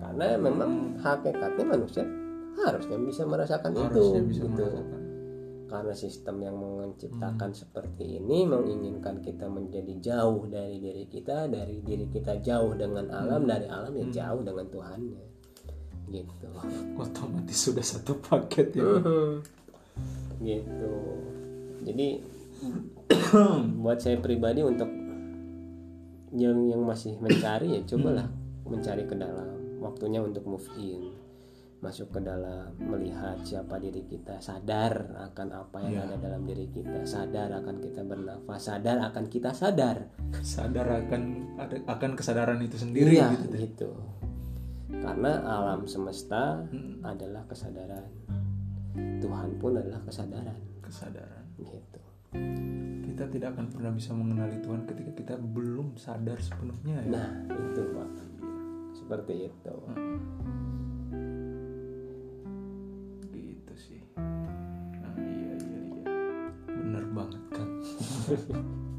Karena 0.00 0.36
memang 0.40 0.96
hakikatnya 0.98 1.64
manusia 1.64 2.04
harusnya 2.52 2.96
bisa 3.00 3.22
merasakan 3.24 3.72
itu 3.72 3.84
harusnya 3.84 4.22
bisa 4.28 4.42
gitu. 4.44 4.52
merasakan 4.60 5.01
Karena 5.72 5.96
sistem 5.96 6.36
yang 6.44 6.60
menciptakan 6.60 7.48
Hmm. 7.48 7.60
seperti 7.64 8.20
ini 8.20 8.44
menginginkan 8.44 9.24
kita 9.24 9.48
menjadi 9.48 9.96
jauh 10.04 10.44
dari 10.44 10.76
diri 10.76 11.08
kita, 11.08 11.48
dari 11.48 11.80
diri 11.80 12.12
kita 12.12 12.44
jauh 12.44 12.76
dengan 12.76 13.08
Hmm. 13.08 13.20
alam, 13.24 13.42
dari 13.48 13.64
alam 13.72 13.92
ya 13.96 14.06
jauh 14.12 14.44
dengan 14.44 14.68
Tuhannya. 14.68 15.24
Gitu. 16.12 16.44
otomatis 17.00 17.56
sudah 17.56 17.80
satu 17.80 18.12
paket 18.20 18.76
ya 18.76 18.84
gitu. 20.44 20.92
Jadi 21.88 22.20
buat 23.80 23.96
saya 23.96 24.20
pribadi 24.20 24.60
untuk 24.60 24.92
yang 26.36 26.68
yang 26.68 26.84
masih 26.84 27.16
mencari 27.16 27.76
ya 27.76 27.80
cobalah 27.88 28.28
mencari 28.68 29.08
ke 29.08 29.16
dalam. 29.16 29.80
Waktunya 29.80 30.20
untuk 30.20 30.44
move 30.44 30.68
in. 30.76 31.16
Masuk 31.82 32.14
ke 32.14 32.22
dalam, 32.22 32.78
melihat 32.78 33.42
siapa 33.42 33.74
diri 33.76 34.06
kita, 34.06 34.38
sadar 34.38 35.02
akan 35.18 35.48
apa 35.50 35.82
yang 35.82 36.06
ada 36.06 36.14
dalam 36.14 36.46
diri 36.46 36.70
kita, 36.70 37.02
sadar 37.02 37.50
akan 37.58 37.82
kita 37.82 38.06
bernafas, 38.06 38.70
sadar 38.70 39.02
akan 39.02 39.24
kita 39.26 39.50
sadar. 39.50 40.06
sadar 40.46 40.86
akan 41.02 41.22
akan 41.82 42.10
kesadaran 42.14 42.62
itu 42.62 42.78
sendiri 42.78 43.18
Iya, 43.18 43.34
gitu 43.34 43.56
gitu. 43.58 43.90
Karena 44.94 45.42
alam 45.42 45.82
semesta 45.90 46.62
adalah 47.02 47.42
kesadaran. 47.50 48.06
Tuhan 49.18 49.58
pun 49.58 49.74
adalah 49.74 49.98
kesadaran, 50.06 50.58
kesadaran 50.78 51.44
gitu. 51.58 52.00
kita 53.02 53.28
tidak 53.28 53.52
akan 53.52 53.66
pernah 53.68 53.92
bisa 53.92 54.16
mengenali 54.16 54.56
Tuhan 54.62 54.88
ketika 54.88 55.12
kita 55.12 55.34
belum 55.36 56.00
sadar 56.00 56.40
sepenuhnya 56.40 57.04
ya 57.04 57.10
Nah, 57.10 57.28
itu 57.44 57.82
Pak. 57.92 58.08
Seperti 58.94 59.34
itu. 59.50 59.74
gitu 59.74 59.74
bener 66.92 67.04
banget 67.10 67.42
kan 67.50 67.68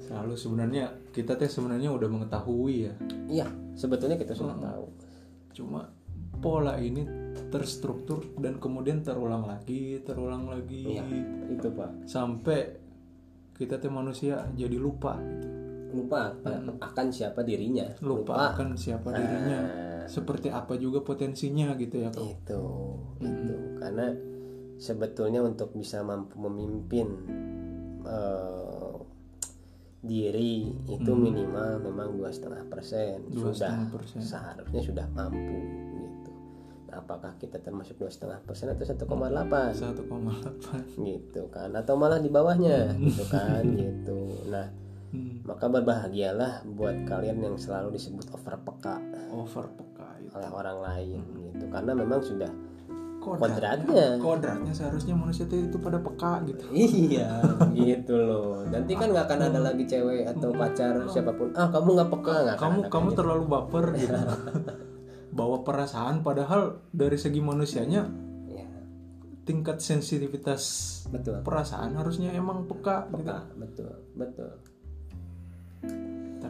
selalu 0.00 0.34
sebenarnya 0.34 0.84
kita 1.10 1.34
teh 1.34 1.46
sebenarnya 1.46 1.88
udah 1.90 2.08
mengetahui 2.08 2.76
ya 2.82 2.94
Iya, 3.28 3.46
sebetulnya 3.74 4.16
kita 4.16 4.32
sudah 4.32 4.56
tahu. 4.56 4.86
cuma 5.52 5.84
pola 6.38 6.78
ini 6.78 7.02
terstruktur 7.48 8.22
dan 8.36 8.56
kemudian 8.56 9.02
terulang 9.02 9.44
lagi 9.44 10.00
terulang 10.00 10.46
lagi 10.46 10.96
Iya, 10.96 11.04
itu 11.50 11.68
Pak. 11.68 12.04
sampai 12.04 12.60
kita 13.52 13.76
teh 13.76 13.88
manusia 13.88 14.48
jadi 14.52 14.76
lupa 14.76 15.16
gitu 15.16 15.48
Lupa 15.88 16.36
akan 16.78 17.08
siapa 17.08 17.40
dirinya. 17.42 17.88
lupa 18.02 18.52
akan 18.52 18.76
siapa 18.76 19.08
dirinya 19.08 19.58
Nah, 19.58 20.04
seperti 20.04 20.48
apa 20.48 20.76
juga 20.76 21.00
potensinya 21.00 21.72
gitu 21.74 21.96
ya 21.98 22.08
Kak. 22.08 22.20
itu, 22.20 22.64
itu. 23.18 23.56
Karena 23.74 24.12
sebetulnya 24.78 25.42
untuk 25.42 25.74
bisa 25.74 26.00
mampu 26.00 26.38
memimpin 26.38 27.08
eh, 28.06 28.94
diri 29.98 30.70
itu 30.86 31.10
minimal 31.10 31.82
memang 31.82 32.14
dua 32.14 32.30
setengah 32.30 32.62
persen. 32.70 33.26
Sudah 33.34 33.90
2,5%. 33.90 34.22
seharusnya 34.22 34.80
sudah 34.80 35.06
mampu 35.10 35.58
gitu. 35.58 36.30
Nah, 36.88 37.02
apakah 37.02 37.34
kita 37.36 37.58
termasuk 37.58 37.98
dua 37.98 38.08
setengah 38.08 38.38
persen 38.46 38.70
atau 38.70 38.86
1,8 38.86 39.04
1,8 39.74 41.02
gitu 41.04 41.42
kan 41.50 41.68
atau 41.74 41.94
malah 41.98 42.22
di 42.22 42.30
bawahnya 42.30 42.94
gitu 42.96 43.26
kan 43.28 43.62
gitu. 43.66 44.18
Nah 44.48 44.66
Hmm. 45.08 45.40
maka 45.40 45.72
berbahagialah 45.72 46.68
buat 46.68 47.08
kalian 47.08 47.40
yang 47.40 47.56
selalu 47.56 47.96
disebut 47.96 48.28
over 48.28 48.60
peka. 48.60 49.00
Over 49.32 49.72
peka 49.72 50.20
itu. 50.20 50.36
Oleh 50.36 50.52
orang 50.52 50.78
lain 50.84 51.20
gitu. 51.48 51.64
Karena 51.72 51.96
memang 51.96 52.20
sudah 52.20 52.52
kodratnya. 53.36 53.60
Kodratnya. 53.60 54.06
Kodratnya 54.22 54.72
seharusnya 54.72 55.14
manusia 55.18 55.44
itu, 55.44 55.68
itu 55.68 55.76
pada 55.76 55.98
peka 56.00 56.32
gitu. 56.48 56.64
Iya 56.72 57.28
gitu 57.76 58.14
loh. 58.16 58.64
Nanti 58.64 58.92
kan 58.96 59.12
nggak 59.12 59.26
akan 59.28 59.40
ada 59.52 59.60
lagi 59.60 59.84
cewek 59.84 60.24
atau 60.24 60.50
pacar 60.56 60.94
siapa 61.12 61.32
pun. 61.36 61.52
Ah 61.52 61.68
kamu 61.68 61.88
nggak 61.98 62.10
peka 62.14 62.34
nggak 62.46 62.56
kamu 62.56 62.78
kamu 62.88 63.08
kayak 63.12 63.18
terlalu 63.20 63.44
baper 63.44 63.86
gitu. 63.98 64.14
Bawa 65.38 65.62
perasaan 65.62 66.24
padahal 66.24 66.82
dari 66.90 67.14
segi 67.20 67.38
manusianya 67.38 68.02
gitu. 68.08 68.56
ya 68.58 68.66
tingkat 69.46 69.80
sensitivitas 69.80 70.62
betul. 71.08 71.40
perasaan 71.40 71.96
harusnya 71.96 72.32
emang 72.36 72.68
peka, 72.68 73.06
gitu. 73.08 73.22
peka 73.22 73.38
betul 73.56 73.92
betul 74.12 74.50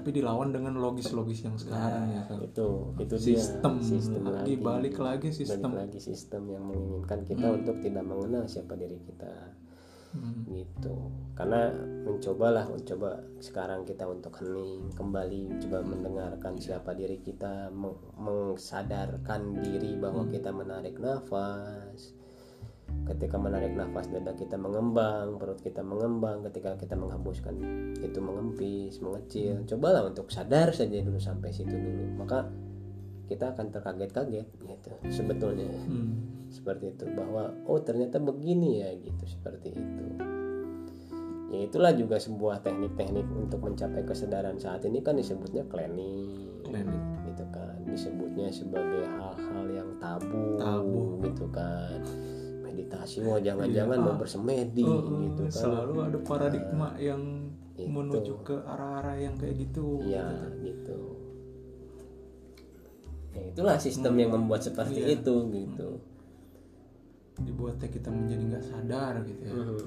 tapi 0.08 0.24
dilawan 0.24 0.56
dengan 0.56 0.72
logis-logis 0.80 1.44
yang 1.44 1.60
sekarang 1.60 2.08
ya 2.16 2.24
Kak. 2.24 2.40
itu 2.40 2.96
itu 2.96 3.16
sistem, 3.20 3.76
dia. 3.76 3.92
Sistem 3.92 4.22
lagi 4.24 4.56
lagi. 4.56 4.64
balik 4.64 4.96
lagi 4.96 5.28
balik 5.28 5.36
sistem. 5.36 5.70
lagi 5.76 5.98
sistem 6.00 6.42
yang 6.48 6.64
menginginkan 6.64 7.20
kita 7.28 7.46
untuk 7.52 7.76
tidak 7.84 8.04
mengenal 8.08 8.48
siapa 8.48 8.72
diri 8.80 8.96
kita. 9.04 9.52
Hmm. 10.08 10.48
gitu. 10.48 11.12
Karena 11.36 11.68
mencobalah 12.08 12.64
mencoba 12.72 13.20
sekarang 13.36 13.84
kita 13.84 14.08
untuk 14.08 14.32
hening 14.40 14.88
kembali 14.96 15.60
coba 15.60 15.84
mendengarkan 15.84 16.56
siapa 16.56 16.96
diri 16.96 17.20
kita 17.20 17.68
meng- 17.68 18.16
mengsadarkan 18.16 19.60
diri 19.60 19.92
bahwa 20.00 20.24
kita 20.32 20.48
menarik 20.48 20.96
nafas 20.96 22.16
ketika 23.08 23.40
menarik 23.40 23.72
nafas 23.72 24.12
dada 24.12 24.36
kita 24.36 24.60
mengembang 24.60 25.40
perut 25.40 25.60
kita 25.64 25.80
mengembang 25.80 26.44
ketika 26.44 26.76
kita 26.76 26.92
menghembuskan 26.92 27.56
itu 28.04 28.18
mengempis 28.20 29.00
mengecil 29.00 29.64
cobalah 29.64 30.04
untuk 30.04 30.28
sadar 30.28 30.70
saja 30.76 31.00
dulu 31.00 31.16
sampai 31.16 31.50
situ 31.50 31.72
dulu. 31.72 32.20
Maka 32.20 32.48
kita 33.28 33.52
akan 33.52 33.66
terkaget-kaget 33.68 34.48
gitu. 34.64 34.90
Sebetulnya. 35.12 35.68
Hmm. 35.68 36.24
seperti 36.56 36.96
itu. 36.96 37.04
Bahwa 37.12 37.52
oh 37.68 37.80
ternyata 37.84 38.16
begini 38.16 38.80
ya 38.80 38.90
gitu. 38.96 39.24
Seperti 39.28 39.76
itu. 39.76 40.04
Ya 41.48 41.64
itulah 41.64 41.96
juga 41.96 42.20
sebuah 42.20 42.60
teknik-teknik 42.60 43.24
untuk 43.32 43.64
mencapai 43.64 44.04
kesadaran 44.04 44.56
saat 44.60 44.84
ini. 44.84 45.00
Kan 45.04 45.20
disebutnya 45.20 45.64
cleaning. 45.68 46.64
Cleaning. 46.64 47.04
gitu 47.28 47.44
kan. 47.52 47.76
Disebutnya 47.84 48.48
sebagai 48.52 49.04
hal-hal 49.04 49.66
yang 49.72 49.90
tabu, 50.00 50.56
Tabu. 50.60 51.20
gitu 51.24 51.46
kan 51.52 52.00
meditasi 52.88 53.20
wah 53.20 53.36
jangan-jangan 53.36 53.98
mau 54.00 54.16
bersemedi 54.16 54.80
Oh, 54.80 55.04
gitu 55.20 55.42
kan. 55.44 55.52
selalu 55.52 55.94
ada 56.08 56.18
paradigma 56.24 56.88
yang 56.96 57.52
Itu. 57.76 57.84
menuju 57.86 58.32
ke 58.42 58.56
arah-arah 58.64 59.16
yang 59.20 59.36
kayak 59.36 59.60
gitu. 59.60 60.00
Ya 60.08 60.24
gitu. 60.64 61.20
ya 63.36 63.42
itulah 63.54 63.76
sistem 63.78 64.16
yang 64.18 64.32
membuat 64.32 64.64
seperti 64.64 65.04
Iya. 65.04 65.20
itu 65.20 65.34
gitu. 65.52 65.88
Dibuatnya 67.38 67.86
kita 67.86 68.08
menjadi 68.10 68.42
nggak 68.50 68.64
sadar 68.64 69.12
gitu 69.22 69.42
ya. 69.44 69.52
Mhm. 69.54 69.78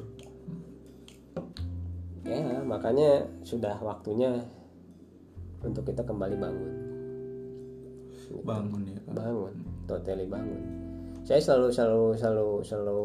ya 2.21 2.61
makanya 2.61 3.25
sudah 3.41 3.75
waktunya 3.81 4.45
untuk 5.65 5.83
kita 5.83 6.05
kembali 6.05 6.37
bangun. 6.37 6.73
Gitu. 8.31 8.47
bangun 8.47 8.87
ya 8.87 8.95
bangun 9.11 9.51
totally 9.83 10.23
bangun 10.23 10.80
saya 11.31 11.39
selalu 11.47 11.67
selalu 11.71 12.03
selalu 12.19 12.49
selalu 12.67 13.03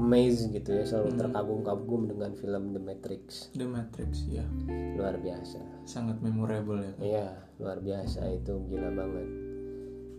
amazed 0.00 0.48
gitu 0.48 0.80
ya 0.80 0.84
selalu 0.88 1.12
terkagum-kagum 1.20 2.08
dengan 2.08 2.32
film 2.32 2.72
The 2.72 2.80
Matrix. 2.80 3.52
The 3.52 3.68
Matrix 3.68 4.24
ya 4.32 4.48
luar 4.96 5.20
biasa. 5.20 5.60
Sangat 5.84 6.24
memorable 6.24 6.80
ya 6.80 6.92
iya 7.04 7.26
luar 7.60 7.84
biasa 7.84 8.32
itu 8.32 8.56
gila 8.64 8.96
banget. 8.96 9.28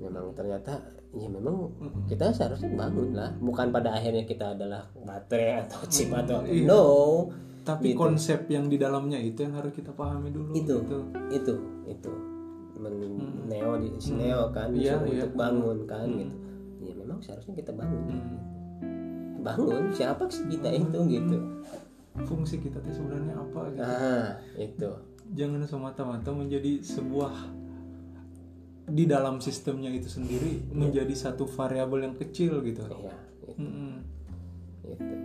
Memang 0.05 0.37
ternyata 0.37 0.85
ya 1.17 1.25
memang 1.25 1.73
kita 2.05 2.29
seharusnya 2.29 2.77
bangun 2.77 3.17
lah. 3.17 3.33
Bukan 3.41 3.73
pada 3.73 3.97
akhirnya 3.97 4.21
kita 4.29 4.53
adalah 4.53 4.85
baterai 5.01 5.65
atau 5.65 5.81
chip 5.89 6.13
atau 6.13 6.45
Iya. 6.45 6.69
no. 6.69 6.81
Tapi 7.65 7.97
konsep 7.97 8.45
yang 8.53 8.69
di 8.69 8.77
dalamnya 8.77 9.17
itu 9.17 9.41
yang 9.41 9.57
harus 9.57 9.73
kita 9.73 9.89
pahami 9.97 10.29
dulu 10.29 10.53
Itu. 10.53 10.77
gitu. 10.85 10.97
itu 11.33 11.53
itu. 11.89 12.13
Men- 12.77 13.49
neo 13.49 13.81
di 13.81 13.97
si 13.97 14.13
neo 14.13 14.53
kan 14.53 14.69
disuruh 14.69 15.09
iya. 15.09 15.25
untuk 15.25 15.33
bangun 15.41 15.89
kan 15.89 16.05
gitu 16.05 16.50
ya 16.81 16.93
memang 16.97 17.19
seharusnya 17.21 17.53
kita 17.53 17.71
bangun. 17.71 18.01
Hmm. 18.09 18.39
bangun? 19.41 19.89
Siapa 19.93 20.29
sih 20.29 20.45
kita 20.49 20.69
itu 20.69 20.99
gitu? 21.09 21.37
Fungsi 22.27 22.61
kita 22.61 22.77
tuh 22.81 22.93
sebenarnya 22.93 23.33
apa 23.37 23.59
gitu? 23.73 23.81
Ah 23.81 24.29
itu. 24.57 24.89
Jangan 25.31 25.63
semata-mata 25.65 26.29
menjadi 26.35 26.83
sebuah 26.83 27.33
di 28.91 29.07
dalam 29.07 29.39
sistemnya 29.39 29.87
itu 29.93 30.11
sendiri 30.11 30.67
menjadi 30.75 31.13
satu 31.15 31.47
variabel 31.47 32.11
yang 32.11 32.15
kecil 32.17 32.59
gitu. 32.65 32.83
Iya 32.89 33.15
itu, 33.41 33.49
Mm-mm. 33.57 33.93
itu. 34.85 35.15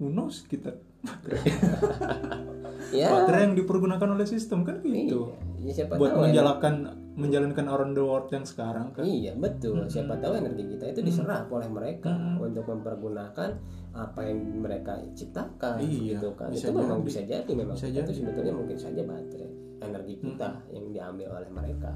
Who 0.00 0.10
knows 0.10 0.46
kita? 0.46 0.78
Ya. 2.92 3.08
Baterai 3.08 3.48
yang 3.48 3.56
dipergunakan 3.56 4.04
oleh 4.04 4.28
sistem 4.28 4.68
kan 4.68 4.84
gitu. 4.84 5.32
Iya. 5.56 5.64
Ya, 5.64 5.72
siapa 5.72 5.96
buat 5.96 6.12
tahu 6.12 6.28
menjalankan 6.28 6.74
menjalankan 7.12 7.68
around 7.68 7.92
the 7.92 8.00
world 8.00 8.28
yang 8.28 8.42
sekarang 8.42 8.88
kan 8.90 9.04
Iya 9.04 9.36
betul. 9.36 9.84
Siapa 9.84 10.16
tahu 10.16 10.32
energi 10.34 10.64
kita 10.66 10.84
itu 10.88 11.00
diserap 11.02 11.44
oleh 11.48 11.68
mereka 11.68 12.08
untuk 12.36 12.64
mempergunakan 12.64 13.50
apa 13.92 14.20
yang 14.24 14.40
mereka 14.56 14.96
ciptakan, 15.12 15.76
Iya, 15.78 16.16
gitu 16.16 16.32
kan. 16.32 16.48
bisa 16.48 16.68
itu 16.68 16.74
memang 16.74 16.98
jadi. 16.98 17.06
bisa 17.06 17.20
jadi, 17.22 17.50
memang 17.52 17.76
Bisa 17.76 17.88
jadi. 17.90 18.08
itu 18.08 18.12
sebetulnya 18.16 18.54
mungkin 18.56 18.76
saja 18.76 19.02
baterai 19.04 19.50
energi 19.82 20.14
kita 20.16 20.48
yang 20.70 20.86
diambil 20.88 21.28
oleh 21.36 21.50
mereka, 21.50 21.90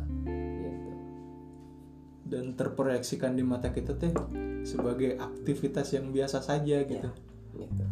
gitu. 0.60 0.90
dan 2.26 2.44
terproyeksikan 2.52 3.32
di 3.32 3.40
mata 3.40 3.70
kita 3.70 3.94
teh 3.94 4.10
sebagai 4.62 5.14
aktivitas 5.14 5.94
yang 5.94 6.10
biasa 6.10 6.42
saja 6.42 6.82
gitu 6.82 7.08
Gitu. 7.56 7.84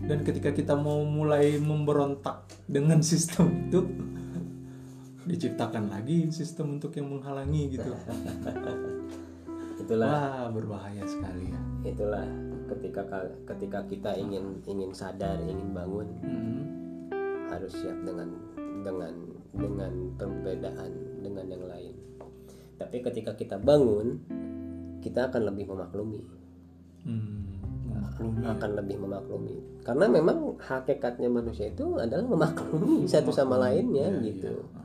dan 0.00 0.24
ketika 0.24 0.48
kita 0.48 0.72
mau 0.72 1.04
mulai 1.04 1.58
memberontak 1.58 2.40
dengan 2.64 3.04
sistem 3.04 3.68
itu 3.68 3.84
diciptakan 5.30 5.88
lagi 5.90 6.26
sistem 6.30 6.76
untuk 6.78 6.94
yang 6.98 7.08
menghalangi 7.10 7.78
gitu 7.78 7.90
Itulah, 9.80 10.46
wah 10.46 10.52
berbahaya 10.52 11.02
sekali 11.08 11.50
ya 11.50 11.60
itulah 11.80 12.22
ketika 12.68 13.02
ketika 13.48 13.80
kita 13.88 14.10
ingin 14.14 14.60
ingin 14.68 14.92
sadar, 14.94 15.40
ingin 15.42 15.72
bangun, 15.74 16.06
Hmm. 16.22 16.62
harus 17.50 17.72
siap 17.74 17.98
dengan 18.04 18.28
dengan 18.86 19.14
dengan 19.56 19.92
perbedaan 20.14 20.92
dengan 21.24 21.44
yang 21.50 21.64
lain. 21.66 21.94
Tapi 22.78 23.02
ketika 23.02 23.34
kita 23.34 23.56
bangun, 23.58 24.20
kita 25.02 25.32
akan 25.32 25.42
lebih 25.50 25.66
memaklumi. 25.72 26.22
Hmm. 27.02 27.48
Maklumi. 27.90 28.44
akan 28.46 28.70
lebih 28.78 28.96
memaklumi 29.02 29.56
karena 29.82 30.06
memang 30.06 30.54
hakikatnya 30.62 31.26
manusia 31.26 31.72
itu 31.72 31.98
adalah 31.98 32.22
memaklumi 32.22 33.02
satu 33.08 33.34
sama 33.34 33.58
lainnya 33.58 34.14
Iya, 34.14 34.30
gitu 34.30 34.52
iya. 34.54 34.80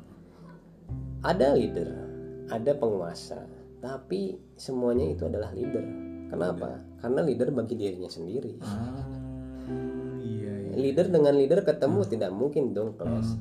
Ada 1.26 1.52
leader 1.52 1.90
ada 2.48 2.72
penguasa 2.74 3.42
tapi 3.78 4.38
semuanya 4.56 5.06
itu 5.08 5.26
adalah 5.26 5.50
leader 5.52 5.82
kenapa 6.28 6.82
karena 6.98 7.22
leader 7.22 7.50
bagi 7.52 7.76
dirinya 7.76 8.08
sendiri 8.08 8.58
Ah, 8.60 9.02
iya 10.20 10.54
iya. 10.64 10.74
leader 10.76 11.08
dengan 11.08 11.34
leader 11.34 11.62
ketemu 11.62 12.00
tidak 12.08 12.32
mungkin 12.32 12.72
dong 12.72 12.94
kelas 12.94 13.38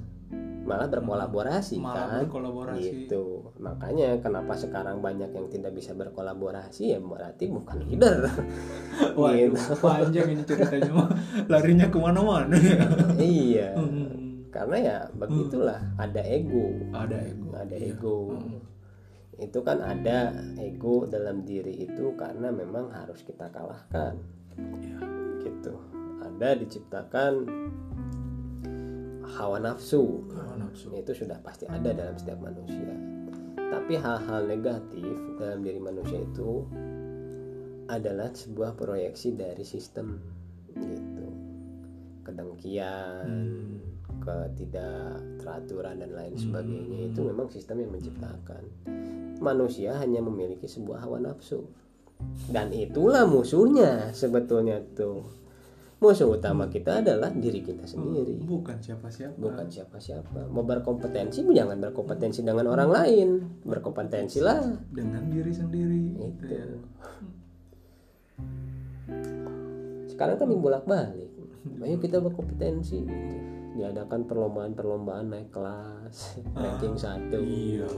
malah 0.64 0.88
berkolaborasi 0.88 1.76
Hmm. 1.76 1.84
Malah 1.84 2.08
kan 2.08 2.22
berkolaborasi. 2.24 2.80
gitu 3.04 3.52
makanya 3.58 4.16
kenapa 4.18 4.56
sekarang 4.56 4.96
banyak 4.98 5.28
yang 5.28 5.46
tidak 5.46 5.72
bisa 5.72 5.92
berkolaborasi 5.92 6.88
ya 6.88 6.98
berarti 6.98 7.44
bukan 7.46 7.84
leader 7.84 8.24
Waduh, 9.14 9.52
Gitu. 9.52 9.76
panjang 9.76 10.28
ini 10.30 10.42
ceritanya 10.42 10.88
mah 10.90 11.08
larinya 11.46 11.84
ke 11.84 11.98
mana-mana 11.98 12.56
ya. 12.56 12.80
iya 13.14 13.68
Hmm. 13.76 14.23
Karena 14.54 14.76
ya 14.78 14.96
begitulah 15.12 15.82
ada 15.96 16.22
ego 16.22 16.70
Ada 16.92 17.18
ego. 17.26 17.48
ada 17.52 17.74
Iya. 17.74 17.90
ego 17.90 18.18
itu 19.34 19.58
kan 19.60 19.82
ada 19.82 20.30
ego 20.56 21.04
dalam 21.04 21.42
diri 21.42 21.74
itu 21.82 22.14
karena 22.14 22.48
memang 22.48 22.86
harus 22.88 23.18
kita 23.20 23.50
kalahkan 23.50 24.14
Iya. 24.54 25.02
gitu 25.42 25.74
ada 26.22 26.54
diciptakan 26.54 27.32
hawa 29.28 29.58
nafsu 29.58 30.22
Hawa 30.30 30.54
nafsu. 30.56 30.94
itu 30.94 31.12
sudah 31.16 31.42
pasti 31.42 31.66
ada 31.66 31.90
dalam 31.90 32.14
setiap 32.14 32.38
manusia 32.38 32.94
tapi 33.66 33.98
hal-hal 33.98 34.46
negatif 34.46 35.02
dalam 35.34 35.60
diri 35.60 35.82
manusia 35.82 36.22
itu 36.22 36.62
adalah 37.84 38.30
sebuah 38.30 38.78
proyeksi 38.78 39.34
dari 39.34 39.60
sistem 39.60 40.22
gitu 40.70 41.26
kedengkian 42.22 43.26
Hmm. 43.26 43.93
Ketidakteraturan 44.24 46.00
dan 46.00 46.10
lain 46.16 46.34
sebagainya 46.34 47.12
itu 47.12 47.20
memang 47.20 47.46
sistem 47.52 47.84
yang 47.84 47.92
menciptakan. 47.92 48.62
Manusia 49.38 49.94
hanya 50.00 50.24
memiliki 50.24 50.64
sebuah 50.64 51.04
hawa 51.04 51.20
nafsu. 51.20 51.68
Dan 52.48 52.72
itulah 52.72 53.28
musuhnya 53.28 54.10
sebetulnya 54.16 54.80
tuh. 54.96 55.28
Musuh 56.00 56.36
utama 56.36 56.68
kita 56.68 57.00
adalah 57.00 57.32
diri 57.32 57.60
kita 57.64 57.84
sendiri. 57.84 58.40
Bukan 58.44 58.76
siapa-siapa. 58.80 59.36
bukan 59.40 59.68
siapa-siapa. 59.68 60.48
Mau 60.52 60.64
berkompetensi 60.64 61.44
jangan 61.52 61.80
berkompetensi 61.80 62.40
dengan 62.44 62.68
orang 62.68 62.90
lain. 62.92 63.28
Berkompetensilah 63.64 64.88
Dengan 64.92 65.28
diri 65.28 65.52
sendiri. 65.52 66.00
itu. 66.16 66.44
Ya. 66.48 66.66
sekarang 70.14 70.38
kan 70.38 70.46
dibolak 70.46 70.86
balik 70.86 71.26
ayo 71.82 71.96
kita 71.98 72.22
berkompetensi. 72.22 73.02
gitu. 73.02 73.53
Diadakan 73.74 74.20
perlombaan-perlombaan 74.24 75.26
naik 75.28 75.50
kelas 75.50 76.38
ranking 76.52 76.94
satu 76.94 77.36
Iya. 77.36 77.90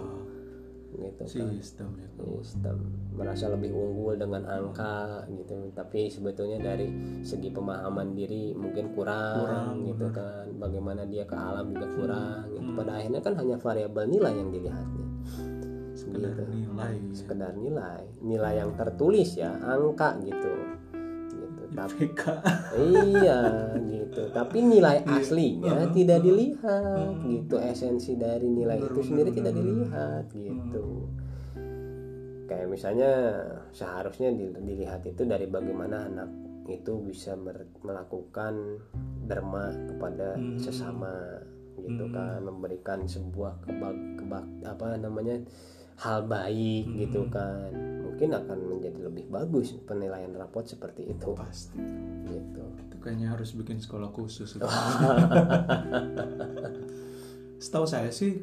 gitu 0.88 1.12
kan 1.12 1.28
Sistem 1.28 1.88
ya. 1.92 2.08
sistem 2.40 2.76
merasa 3.12 3.46
lebih 3.46 3.68
unggul 3.68 4.16
dengan 4.16 4.40
angka 4.42 5.28
gitu 5.28 5.52
tapi 5.70 6.08
sebetulnya 6.08 6.56
dari 6.58 6.88
segi 7.20 7.50
pemahaman 7.50 8.12
diri 8.12 8.56
mungkin 8.56 8.96
kurang, 8.96 9.44
Kurang, 9.44 9.74
gitu 9.84 10.06
kan 10.08 10.48
bagaimana 10.56 11.04
dia 11.04 11.22
ke 11.22 11.36
alam 11.36 11.68
juga 11.68 11.86
kurang 11.92 12.48
gitu. 12.48 12.72
pada 12.72 12.92
akhirnya 12.96 13.20
kan 13.20 13.34
hanya 13.36 13.56
variabel 13.56 14.04
nilai 14.06 14.32
yang 14.34 14.48
dilihatnya 14.48 15.06
Sekedar 15.92 16.32
Gitu. 16.32 16.42
nilai. 16.54 16.92
ya. 16.94 17.12
sekedar 17.12 17.52
nilai 17.54 18.00
nilai 18.22 18.52
yang 18.56 18.72
tertulis 18.72 19.36
ya 19.36 19.52
angka 19.58 20.16
gitu 20.22 20.52
tapi 21.72 22.12
iya 22.76 23.40
gitu. 23.82 24.22
Tapi 24.30 24.58
nilai 24.62 25.02
aslinya 25.06 25.90
tidak 25.90 26.22
dilihat 26.22 27.14
gitu. 27.26 27.54
Esensi 27.58 28.14
dari 28.14 28.46
nilai 28.46 28.78
itu 28.78 29.00
sendiri 29.02 29.30
tidak 29.34 29.54
dilihat 29.56 30.24
gitu. 30.30 31.10
Kayak 32.46 32.68
misalnya 32.70 33.12
seharusnya 33.74 34.30
di- 34.30 34.54
dilihat 34.62 35.02
itu 35.02 35.26
dari 35.26 35.50
bagaimana 35.50 36.06
anak 36.06 36.30
itu 36.70 36.98
bisa 37.02 37.34
melakukan 37.82 38.82
dharma 39.26 39.70
kepada 39.90 40.38
sesama 40.58 41.42
gitu 41.82 42.06
kan. 42.14 42.46
Memberikan 42.46 43.08
sebuah 43.08 43.66
kebak 43.66 43.96
kebak 44.22 44.44
apa 44.62 44.86
namanya 45.00 45.42
hal 45.96 46.28
baik 46.28 46.84
gitu 46.92 47.24
kan 47.32 47.72
mungkin 48.16 48.32
akan 48.32 48.58
menjadi 48.76 49.00
lebih 49.12 49.28
bagus 49.28 49.76
penilaian 49.84 50.32
rapot 50.32 50.64
seperti 50.64 51.04
itu 51.04 51.36
Pasti. 51.36 51.76
gitu 52.24 52.64
Itu 52.88 52.96
kayaknya 52.96 53.36
harus 53.36 53.52
bikin 53.52 53.76
sekolah 53.76 54.08
khusus. 54.08 54.56
Setahu 57.64 57.84
saya 57.84 58.08
sih 58.08 58.40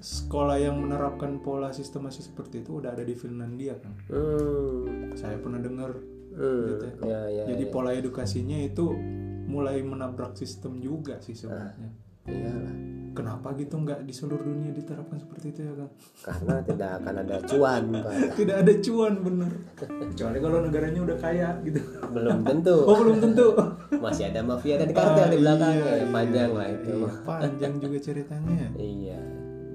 sekolah 0.00 0.56
yang 0.56 0.80
menerapkan 0.80 1.44
pola 1.44 1.76
sistemasi 1.76 2.24
seperti 2.24 2.64
itu 2.64 2.80
udah 2.80 2.96
ada 2.96 3.04
di 3.04 3.12
Finlandia 3.12 3.76
kan. 3.76 3.92
hmm, 4.08 5.12
Saya 5.12 5.36
pernah 5.44 5.60
dengar 5.60 5.92
hmm, 6.32 6.64
gitu 6.72 6.84
ya. 6.88 6.94
ya 7.04 7.20
ya 7.28 7.44
Jadi 7.52 7.64
ya. 7.68 7.72
pola 7.72 7.92
edukasinya 7.92 8.56
itu 8.64 8.96
mulai 9.44 9.84
menabrak 9.84 10.40
sistem 10.40 10.80
juga 10.80 11.20
sih 11.20 11.36
sebenarnya 11.36 11.92
iyalah 12.24 12.76
kenapa 13.12 13.52
gitu 13.54 13.76
nggak 13.76 14.02
di 14.02 14.12
seluruh 14.12 14.40
dunia 14.42 14.72
diterapkan 14.72 15.16
seperti 15.16 15.46
itu 15.52 15.60
ya 15.64 15.74
kan 15.76 15.88
karena 16.22 16.54
tidak 16.64 16.90
akan 16.98 17.14
ada 17.20 17.36
cuan 17.44 17.82
Pak. 17.92 18.04
tidak 18.40 18.56
ada 18.64 18.72
cuan 18.80 19.12
bener. 19.20 19.52
Kecuali 19.76 20.38
kalau 20.38 20.58
negaranya 20.60 21.00
udah 21.02 21.16
kaya 21.16 21.48
gitu. 21.62 21.80
Belum 22.08 22.40
tentu. 22.42 22.76
Oh 22.82 22.96
belum 22.98 23.18
tentu. 23.20 23.46
Masih 23.96 24.28
ada 24.28 24.40
mafia 24.40 24.80
dan 24.80 24.90
kartel 24.90 25.28
di 25.28 25.36
Ah, 25.36 25.40
belakangnya 25.44 25.92
iya, 25.94 26.06
panjang 26.08 26.50
iya, 26.50 26.58
lah 26.58 26.68
itu. 26.68 26.90
iya, 26.96 27.10
panjang 27.22 27.72
juga 27.78 27.98
ceritanya 28.00 28.66
iya. 28.76 29.20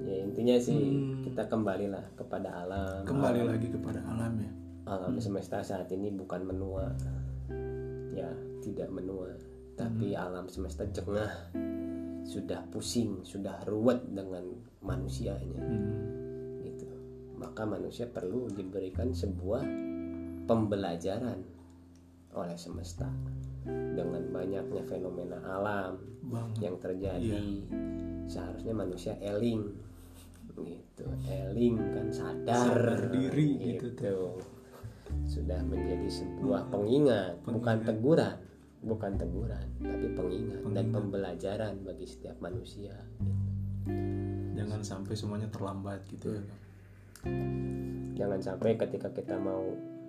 Ya 0.04 0.16
intinya 0.20 0.56
sih 0.58 0.80
Hmm. 0.98 1.22
kita 1.22 1.42
kembalilah 1.46 2.04
kepada 2.14 2.66
alam. 2.66 3.02
Kembali 3.06 3.40
lagi 3.44 3.68
kepada 3.68 4.02
alam 4.04 4.34
ya. 4.36 4.50
Alam 4.84 5.16
semesta 5.18 5.60
saat 5.60 5.86
ini 5.90 6.10
bukan 6.10 6.42
menua. 6.42 6.90
Ya 8.10 8.28
tidak 8.60 8.88
menua. 8.88 9.30
Tapi 9.74 10.10
Hmm. 10.10 10.24
alam 10.26 10.44
semesta 10.48 10.82
jengah 10.88 11.30
sudah 12.28 12.60
pusing 12.68 13.24
sudah 13.24 13.64
ruwet 13.64 14.04
dengan 14.12 14.44
manusianya. 14.84 15.64
Hmm. 15.64 16.60
gitu. 16.60 16.84
Maka 17.40 17.64
manusia 17.64 18.04
perlu 18.04 18.52
diberikan 18.52 19.16
sebuah 19.16 19.64
pembelajaran 20.44 21.40
oleh 22.36 22.56
semesta 22.60 23.08
dengan 23.64 24.28
banyaknya 24.28 24.84
fenomena 24.84 25.40
alam 25.40 25.96
bang 26.28 26.50
yang 26.60 26.76
terjadi. 26.76 27.64
Seharusnya 28.28 28.76
manusia 28.76 29.16
eling. 29.24 29.64
Gitu. 30.52 31.06
Eling 31.32 31.80
kan 31.96 32.08
sadar, 32.12 32.76
Sadar 32.76 33.02
diri 33.08 33.78
gitu 33.80 34.36
sudah 35.24 35.64
menjadi 35.64 36.04
sebuah 36.04 36.68
pengingat, 36.68 37.40
bukan 37.48 37.80
teguran 37.80 38.36
bukan 38.78 39.18
teguran 39.18 39.66
tapi 39.78 40.06
pengingat, 40.14 40.60
dan 40.70 40.86
pembelajaran 40.90 41.74
bagi 41.82 42.06
setiap 42.06 42.38
manusia 42.38 42.94
jangan 44.54 44.80
sampai 44.82 45.14
semuanya 45.14 45.48
terlambat 45.50 46.02
gitu 46.08 46.34
ya 46.34 46.44
jangan 48.14 48.40
sampai 48.42 48.74
ketika 48.74 49.10
kita 49.10 49.38
mau 49.38 49.62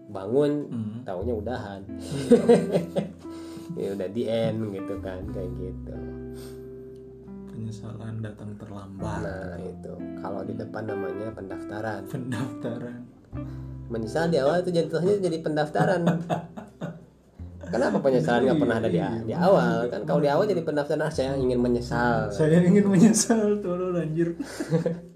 bangun 0.09 0.65
Hmm. 0.67 0.99
taunya 1.05 1.33
udahan. 1.37 1.81
Ya 3.77 3.93
udah 3.93 4.09
di 4.09 4.25
end 4.25 4.73
gitu 4.73 4.97
kan 4.97 5.21
kayak 5.29 5.53
gitu. 5.61 5.93
Penyesalan 7.53 8.17
datang 8.17 8.57
terlambat. 8.57 9.21
Nah 9.21 9.61
itu. 9.61 9.93
Kalau 10.17 10.41
di 10.41 10.57
depan 10.57 10.89
namanya 10.89 11.29
pendaftaran. 11.37 12.01
Pendaftaran. 12.09 13.05
Menyesal 13.93 14.33
di 14.33 14.41
awal 14.41 14.65
itu 14.65 14.73
jatuhnya 14.73 15.21
jadi 15.21 15.37
pendaftaran 15.45 16.01
kenapa 17.69 17.97
penyesalan 18.01 18.41
nggak 18.49 18.59
pernah 18.59 18.77
ada 18.81 18.89
di, 18.89 18.99
di 19.29 19.33
awal? 19.33 19.87
kan 19.87 20.01
kalau 20.03 20.19
di 20.21 20.29
awal 20.29 20.45
jadi 20.45 20.61
pendaftaran 20.65 21.05
ah, 21.07 21.11
saya 21.13 21.37
ingin 21.37 21.59
menyesal. 21.61 22.29
Saya 22.33 22.59
ingin 22.61 22.85
menyesal 22.89 23.61
tolong 23.63 23.95
anjir. 23.95 24.33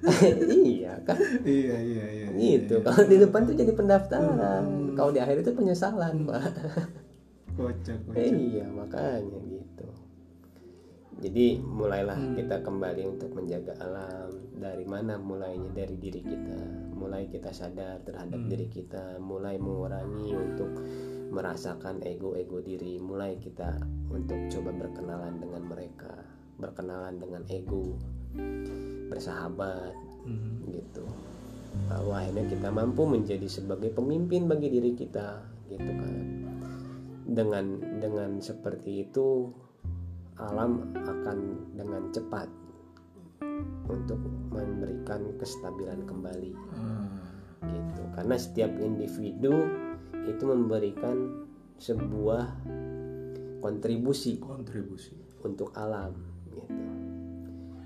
Iya 0.00 0.96
kan? 1.04 1.16
Iya 1.44 1.76
iya 1.76 2.06
iya 2.08 2.28
gitu. 2.32 2.80
kalau 2.80 3.04
di 3.04 3.20
depan 3.20 3.44
tuh 3.44 3.52
jadi 3.52 3.72
pendaftaran. 3.76 4.96
Kalau 4.96 5.10
di 5.12 5.20
akhir 5.20 5.44
itu 5.44 5.52
penyesalan 5.52 6.24
pak. 6.24 6.40
Kocak 7.52 7.98
kocak. 8.08 8.16
Iya 8.16 8.64
makanya 8.72 9.38
gitu. 9.44 9.86
Jadi 11.20 11.60
mulailah 11.60 12.16
kita 12.32 12.64
kembali 12.64 13.02
untuk 13.12 13.36
menjaga 13.36 13.76
alam. 13.84 14.32
Dari 14.56 14.88
mana 14.88 15.20
mulainya? 15.20 15.68
Dari 15.68 16.00
diri 16.00 16.24
kita. 16.24 16.60
Mulai 16.96 17.28
kita 17.28 17.52
sadar 17.52 18.00
terhadap 18.00 18.40
diri 18.48 18.72
kita. 18.72 19.20
Mulai 19.20 19.60
mengurangi 19.60 20.32
untuk 20.32 20.80
merasakan 21.30 22.02
ego-ego 22.02 22.58
diri 22.60 22.98
mulai 22.98 23.38
kita 23.38 23.78
untuk 24.10 24.38
coba 24.50 24.70
berkenalan 24.74 25.38
dengan 25.38 25.62
mereka 25.64 26.12
berkenalan 26.60 27.16
dengan 27.16 27.42
ego 27.48 27.96
bersahabat 29.08 29.96
Hmm. 30.24 30.68
gitu. 30.68 31.04
Bahwa 31.88 32.20
akhirnya 32.20 32.44
kita 32.50 32.68
mampu 32.68 33.06
menjadi 33.06 33.46
sebagai 33.46 33.94
pemimpin 33.94 34.50
bagi 34.50 34.68
diri 34.68 34.92
kita 34.92 35.40
gitu 35.70 35.90
kan. 35.96 36.14
Dengan 37.30 37.66
dengan 38.02 38.30
seperti 38.42 39.06
itu 39.06 39.48
alam 40.40 40.92
akan 40.98 41.38
dengan 41.76 42.10
cepat 42.10 42.48
untuk 43.86 44.18
memberikan 44.50 45.30
kestabilan 45.38 46.04
kembali. 46.04 46.52
Ah, 46.74 47.06
gitu. 47.64 48.02
Karena 48.18 48.36
setiap 48.36 48.72
individu 48.82 49.54
itu 50.26 50.44
memberikan 50.44 51.46
sebuah 51.76 52.44
kontribusi 53.60 54.40
kontribusi 54.40 55.16
untuk 55.40 55.72
alam 55.72 56.12
gitu. 56.44 56.60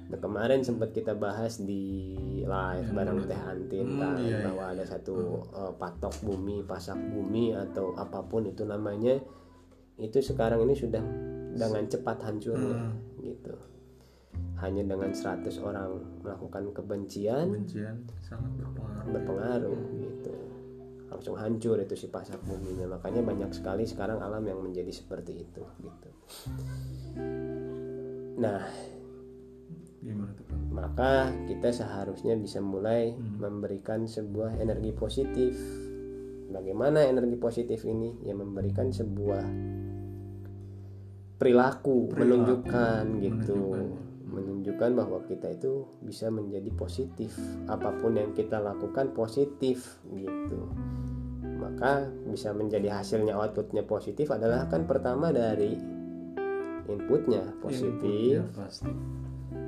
Nah 0.04 0.18
kemarin 0.20 0.62
sempat 0.62 0.90
kita 0.90 1.14
bahas 1.14 1.58
di 1.58 2.14
live 2.44 2.90
bareng 2.92 3.24
Teh 3.26 3.40
Antin 3.40 3.86
Hmm, 3.88 3.98
kan 3.98 4.14
iya, 4.20 4.46
bahwa 4.46 4.64
ada 4.70 4.84
satu 4.84 5.42
eh, 5.50 5.72
patok 5.74 6.14
bumi, 6.22 6.62
pasak 6.62 6.98
bumi 6.98 7.54
atau 7.54 7.94
apa 7.94 8.22
pun 8.22 8.46
itu 8.46 8.62
namanya 8.62 9.18
itu 9.96 10.18
sekarang 10.18 10.62
ini 10.66 10.74
sudah 10.74 11.02
dengan 11.54 11.86
cepat 11.86 12.18
hancurnya 12.22 12.74
Hmm. 12.90 12.94
gitu. 13.22 13.54
Hanya 14.54 14.86
dengan 14.86 15.10
100 15.10 15.58
orang 15.60 15.98
melakukan 16.22 16.70
kebencian 16.72 17.46
kebencian 17.50 17.96
sangat 18.22 18.50
berpengaruh 18.58 19.10
berpengaruh. 19.10 19.78
Langsung 21.14 21.38
hancur 21.38 21.78
itu 21.78 21.94
si 21.94 22.10
pasak 22.10 22.42
buminya. 22.42 22.98
Makanya 22.98 23.22
banyak 23.22 23.54
sekali 23.54 23.86
sekarang 23.86 24.18
alam 24.18 24.42
yang 24.42 24.58
menjadi 24.58 24.90
seperti 24.90 25.46
itu 25.46 25.62
gitu. 25.62 26.10
Nah, 28.34 28.66
maka 30.74 31.30
kita 31.46 31.70
seharusnya 31.70 32.34
bisa 32.34 32.58
mulai 32.58 33.14
memberikan 33.14 34.10
sebuah 34.10 34.58
energi 34.58 34.90
positif. 34.90 35.54
Bagaimana 36.50 37.06
energi 37.06 37.38
positif 37.38 37.86
ini? 37.86 38.26
Ya 38.26 38.34
memberikan 38.34 38.90
sebuah 38.90 39.42
perilaku, 41.38 42.14
menunjukkan 42.14 43.02
gitu, 43.22 43.90
menunjukkan 44.28 44.90
bahwa 44.98 45.22
kita 45.26 45.50
itu 45.54 45.86
bisa 46.02 46.30
menjadi 46.30 46.70
positif. 46.74 47.34
Apa 47.70 47.94
pun 47.98 48.18
yang 48.18 48.34
kita 48.34 48.58
lakukan 48.58 49.14
positif 49.14 49.98
gitu. 50.10 50.68
Maka 51.74 52.06
bisa 52.30 52.54
menjadi 52.54 53.02
hasilnya 53.02 53.34
outputnya 53.34 53.82
positif 53.82 54.30
adalah 54.30 54.70
kan 54.70 54.86
pertama 54.86 55.34
dari 55.34 55.74
inputnya 56.84 57.42
positif, 57.58 58.44
Inputnya 58.44 58.54
pasti 58.54 58.90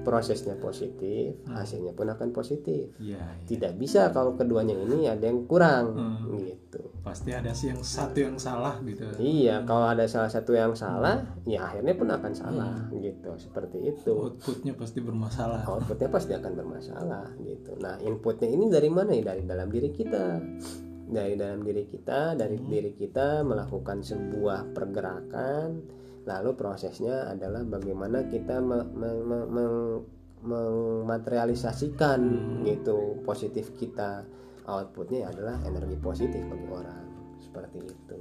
prosesnya 0.07 0.55
positif, 0.55 1.35
hasilnya 1.51 1.91
pun 1.91 2.07
akan 2.07 2.31
positif. 2.31 2.95
iya 3.03 3.19
iya. 3.19 3.43
Tidak 3.43 3.75
bisa 3.75 4.15
kalau 4.15 4.39
keduanya 4.39 4.79
ini 4.79 5.11
ada 5.11 5.27
yang 5.27 5.51
kurang 5.51 5.99
gitu. 6.39 6.79
pasti 7.03 7.35
ada 7.35 7.51
sih 7.51 7.71
yang 7.75 7.83
satu 7.83 8.19
yang 8.19 8.39
salah 8.39 8.79
gitu 8.87 9.03
Iya, 9.19 9.67
kalau 9.67 9.91
ada 9.91 10.07
salah 10.07 10.31
satu 10.31 10.55
yang 10.55 10.75
salah, 10.79 11.23
ya 11.43 11.63
akhirnya 11.67 11.95
pun 11.99 12.07
akan 12.07 12.33
salah 12.35 12.75
gitu. 12.95 13.35
Seperti 13.35 13.79
itu. 13.83 14.15
outputnya 14.15 14.79
pasti 14.79 15.03
bermasalah 15.03 15.67
Outputnya 15.67 16.07
pasti 16.11 16.33
akan 16.39 16.53
bermasalah 16.55 17.27
gitu. 17.43 17.75
Nah, 17.83 17.99
inputnya 18.03 18.47
ini 18.47 18.71
dari 18.71 18.91
mana 18.91 19.11
ya? 19.11 19.35
Dari 19.35 19.43
dalam 19.43 19.67
diri 19.71 19.91
kita. 19.91 20.39
Dari 21.07 21.39
dalam 21.39 21.63
diri 21.63 21.87
kita, 21.87 22.35
dari 22.35 22.59
diri 22.59 22.91
kita 22.99 23.47
melakukan 23.47 24.03
sebuah 24.03 24.75
pergerakan 24.75 25.69
lalu 26.27 26.59
prosesnya 26.59 27.31
adalah 27.31 27.63
bagaimana 27.63 28.27
kita 28.27 28.59
me- 28.59 28.91
me- 28.91 29.23
me- 29.23 29.47
meng- 29.47 30.03
mematerialisasikan 30.43 32.21
gitu 32.67 33.23
positif 33.23 33.71
kita. 33.79 34.27
Outputnya 34.67 35.31
adalah 35.31 35.63
energi 35.63 35.95
positif 35.99 36.43
bagi 36.51 36.67
orang. 36.67 37.07
Seperti 37.39 37.79
itu. 37.87 38.19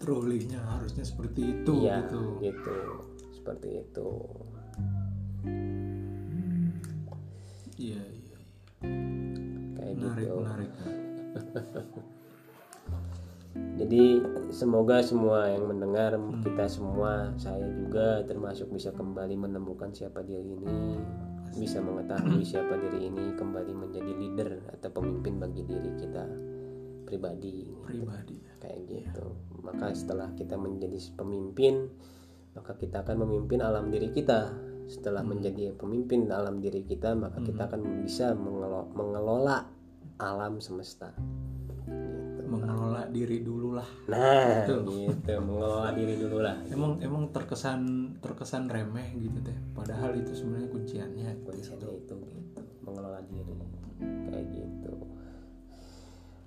Trolleynya 0.00 0.60
harusnya 0.60 1.04
seperti 1.04 1.60
itu 1.60 1.72
iya 1.84 2.04
gitu. 2.04 2.40
gitu. 2.44 2.76
Seperti 3.32 3.68
itu. 3.80 4.08
Iya 7.80 8.02
iya 8.04 8.36
iya. 8.36 8.36
kayak 9.80 9.94
menarik 9.96 10.28
gitu. 10.28 10.36
menarik 10.44 10.99
jadi 13.80 14.22
semoga 14.54 15.02
semua 15.02 15.50
yang 15.50 15.66
mendengar 15.66 16.14
kita 16.46 16.70
semua 16.70 17.34
saya 17.34 17.66
juga 17.74 18.22
termasuk 18.26 18.70
bisa 18.70 18.94
kembali 18.94 19.34
menemukan 19.34 19.90
siapa 19.90 20.22
diri 20.22 20.54
ini 20.54 20.98
bisa 21.58 21.82
mengetahui 21.82 22.46
siapa 22.46 22.78
diri 22.78 23.10
ini 23.10 23.34
kembali 23.34 23.72
menjadi 23.74 24.12
leader 24.14 24.50
atau 24.70 24.90
pemimpin 24.94 25.42
bagi 25.42 25.66
diri 25.66 25.90
kita 25.98 26.24
pribadi 27.10 27.66
pribadi. 27.82 28.38
Ya. 28.38 28.54
kayak 28.62 28.80
gitu. 28.86 29.26
Maka 29.66 29.90
setelah 29.90 30.30
kita 30.38 30.54
menjadi 30.54 30.98
pemimpin 31.18 31.90
maka 32.54 32.78
kita 32.78 33.02
akan 33.02 33.26
memimpin 33.26 33.58
alam 33.62 33.90
diri 33.90 34.14
kita. 34.14 34.54
Setelah 34.86 35.26
menjadi 35.26 35.74
pemimpin 35.74 36.30
alam 36.30 36.62
diri 36.62 36.86
kita 36.86 37.18
maka 37.18 37.42
kita 37.42 37.66
akan 37.66 38.06
bisa 38.06 38.34
mengelo- 38.38 38.90
mengelola 38.94 39.66
alam 40.20 40.60
semesta. 40.60 41.16
Gitu. 41.88 42.44
Mengelola 42.50 43.06
diri 43.08 43.40
dulu 43.40 43.78
lah 43.78 43.88
nah 44.10 44.66
Betul. 44.68 45.08
gitu. 45.08 45.34
Mengelola 45.40 45.90
diri 45.96 46.14
dulu 46.20 46.38
lah 46.44 46.56
emang 46.68 47.00
emang 47.00 47.32
terkesan 47.32 48.14
terkesan 48.20 48.68
remeh 48.68 49.16
gitu 49.16 49.40
teh. 49.40 49.56
Padahal 49.72 50.12
itu 50.14 50.36
sebenarnya 50.36 50.68
kunciannya 50.68 51.28
kuncinya 51.42 51.88
itu 51.88 52.14
gitu. 52.14 52.62
Mengelola 52.84 53.20
diri. 53.26 53.54
Kayak 54.28 54.46
gitu. 54.52 54.92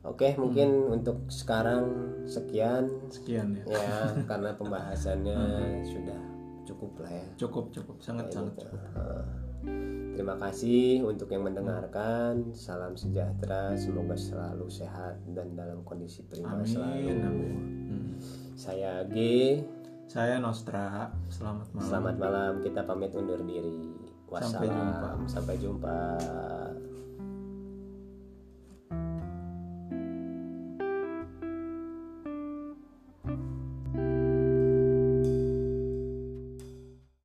Oke 0.04 0.36
mungkin 0.36 0.70
untuk 0.92 1.26
sekarang 1.32 1.90
sekian. 2.30 2.92
Sekian 3.10 3.58
ya. 3.58 3.64
Ya 3.72 3.90
karena 4.30 4.54
pembahasannya 4.54 5.40
sudah 5.92 6.22
cukup 6.68 6.92
lah 7.04 7.12
ya. 7.12 7.26
Cukup 7.40 7.72
cukup. 7.72 7.96
Sangat 8.04 8.30
sangat 8.30 8.54
gitu. 8.60 8.68
cukup 8.68 8.84
Terima 10.14 10.38
kasih 10.38 11.02
untuk 11.04 11.34
yang 11.34 11.44
mendengarkan. 11.50 12.54
Salam 12.54 12.94
sejahtera, 12.94 13.74
semoga 13.74 14.14
selalu 14.14 14.70
sehat 14.70 15.18
dan 15.34 15.58
dalam 15.58 15.82
kondisi 15.82 16.22
prima 16.30 16.62
amin 16.62 16.70
selalu. 16.70 17.10
amin 17.10 17.58
Hmm. 17.90 18.12
Saya 18.54 19.04
G. 19.10 19.16
saya 20.06 20.38
Nostra 20.38 21.10
selamat 21.34 21.74
malam 21.74 21.88
Selamat 21.90 22.16
malam. 22.22 22.52
Kita 22.62 22.86
pamit 22.86 23.12
undur 23.18 23.42
diri. 23.42 23.90
Sampai 24.30 24.70
jumpa. 24.70 25.10
Wassalam. 25.10 25.20
Sampai 25.26 25.56
jumpa. 25.58 25.98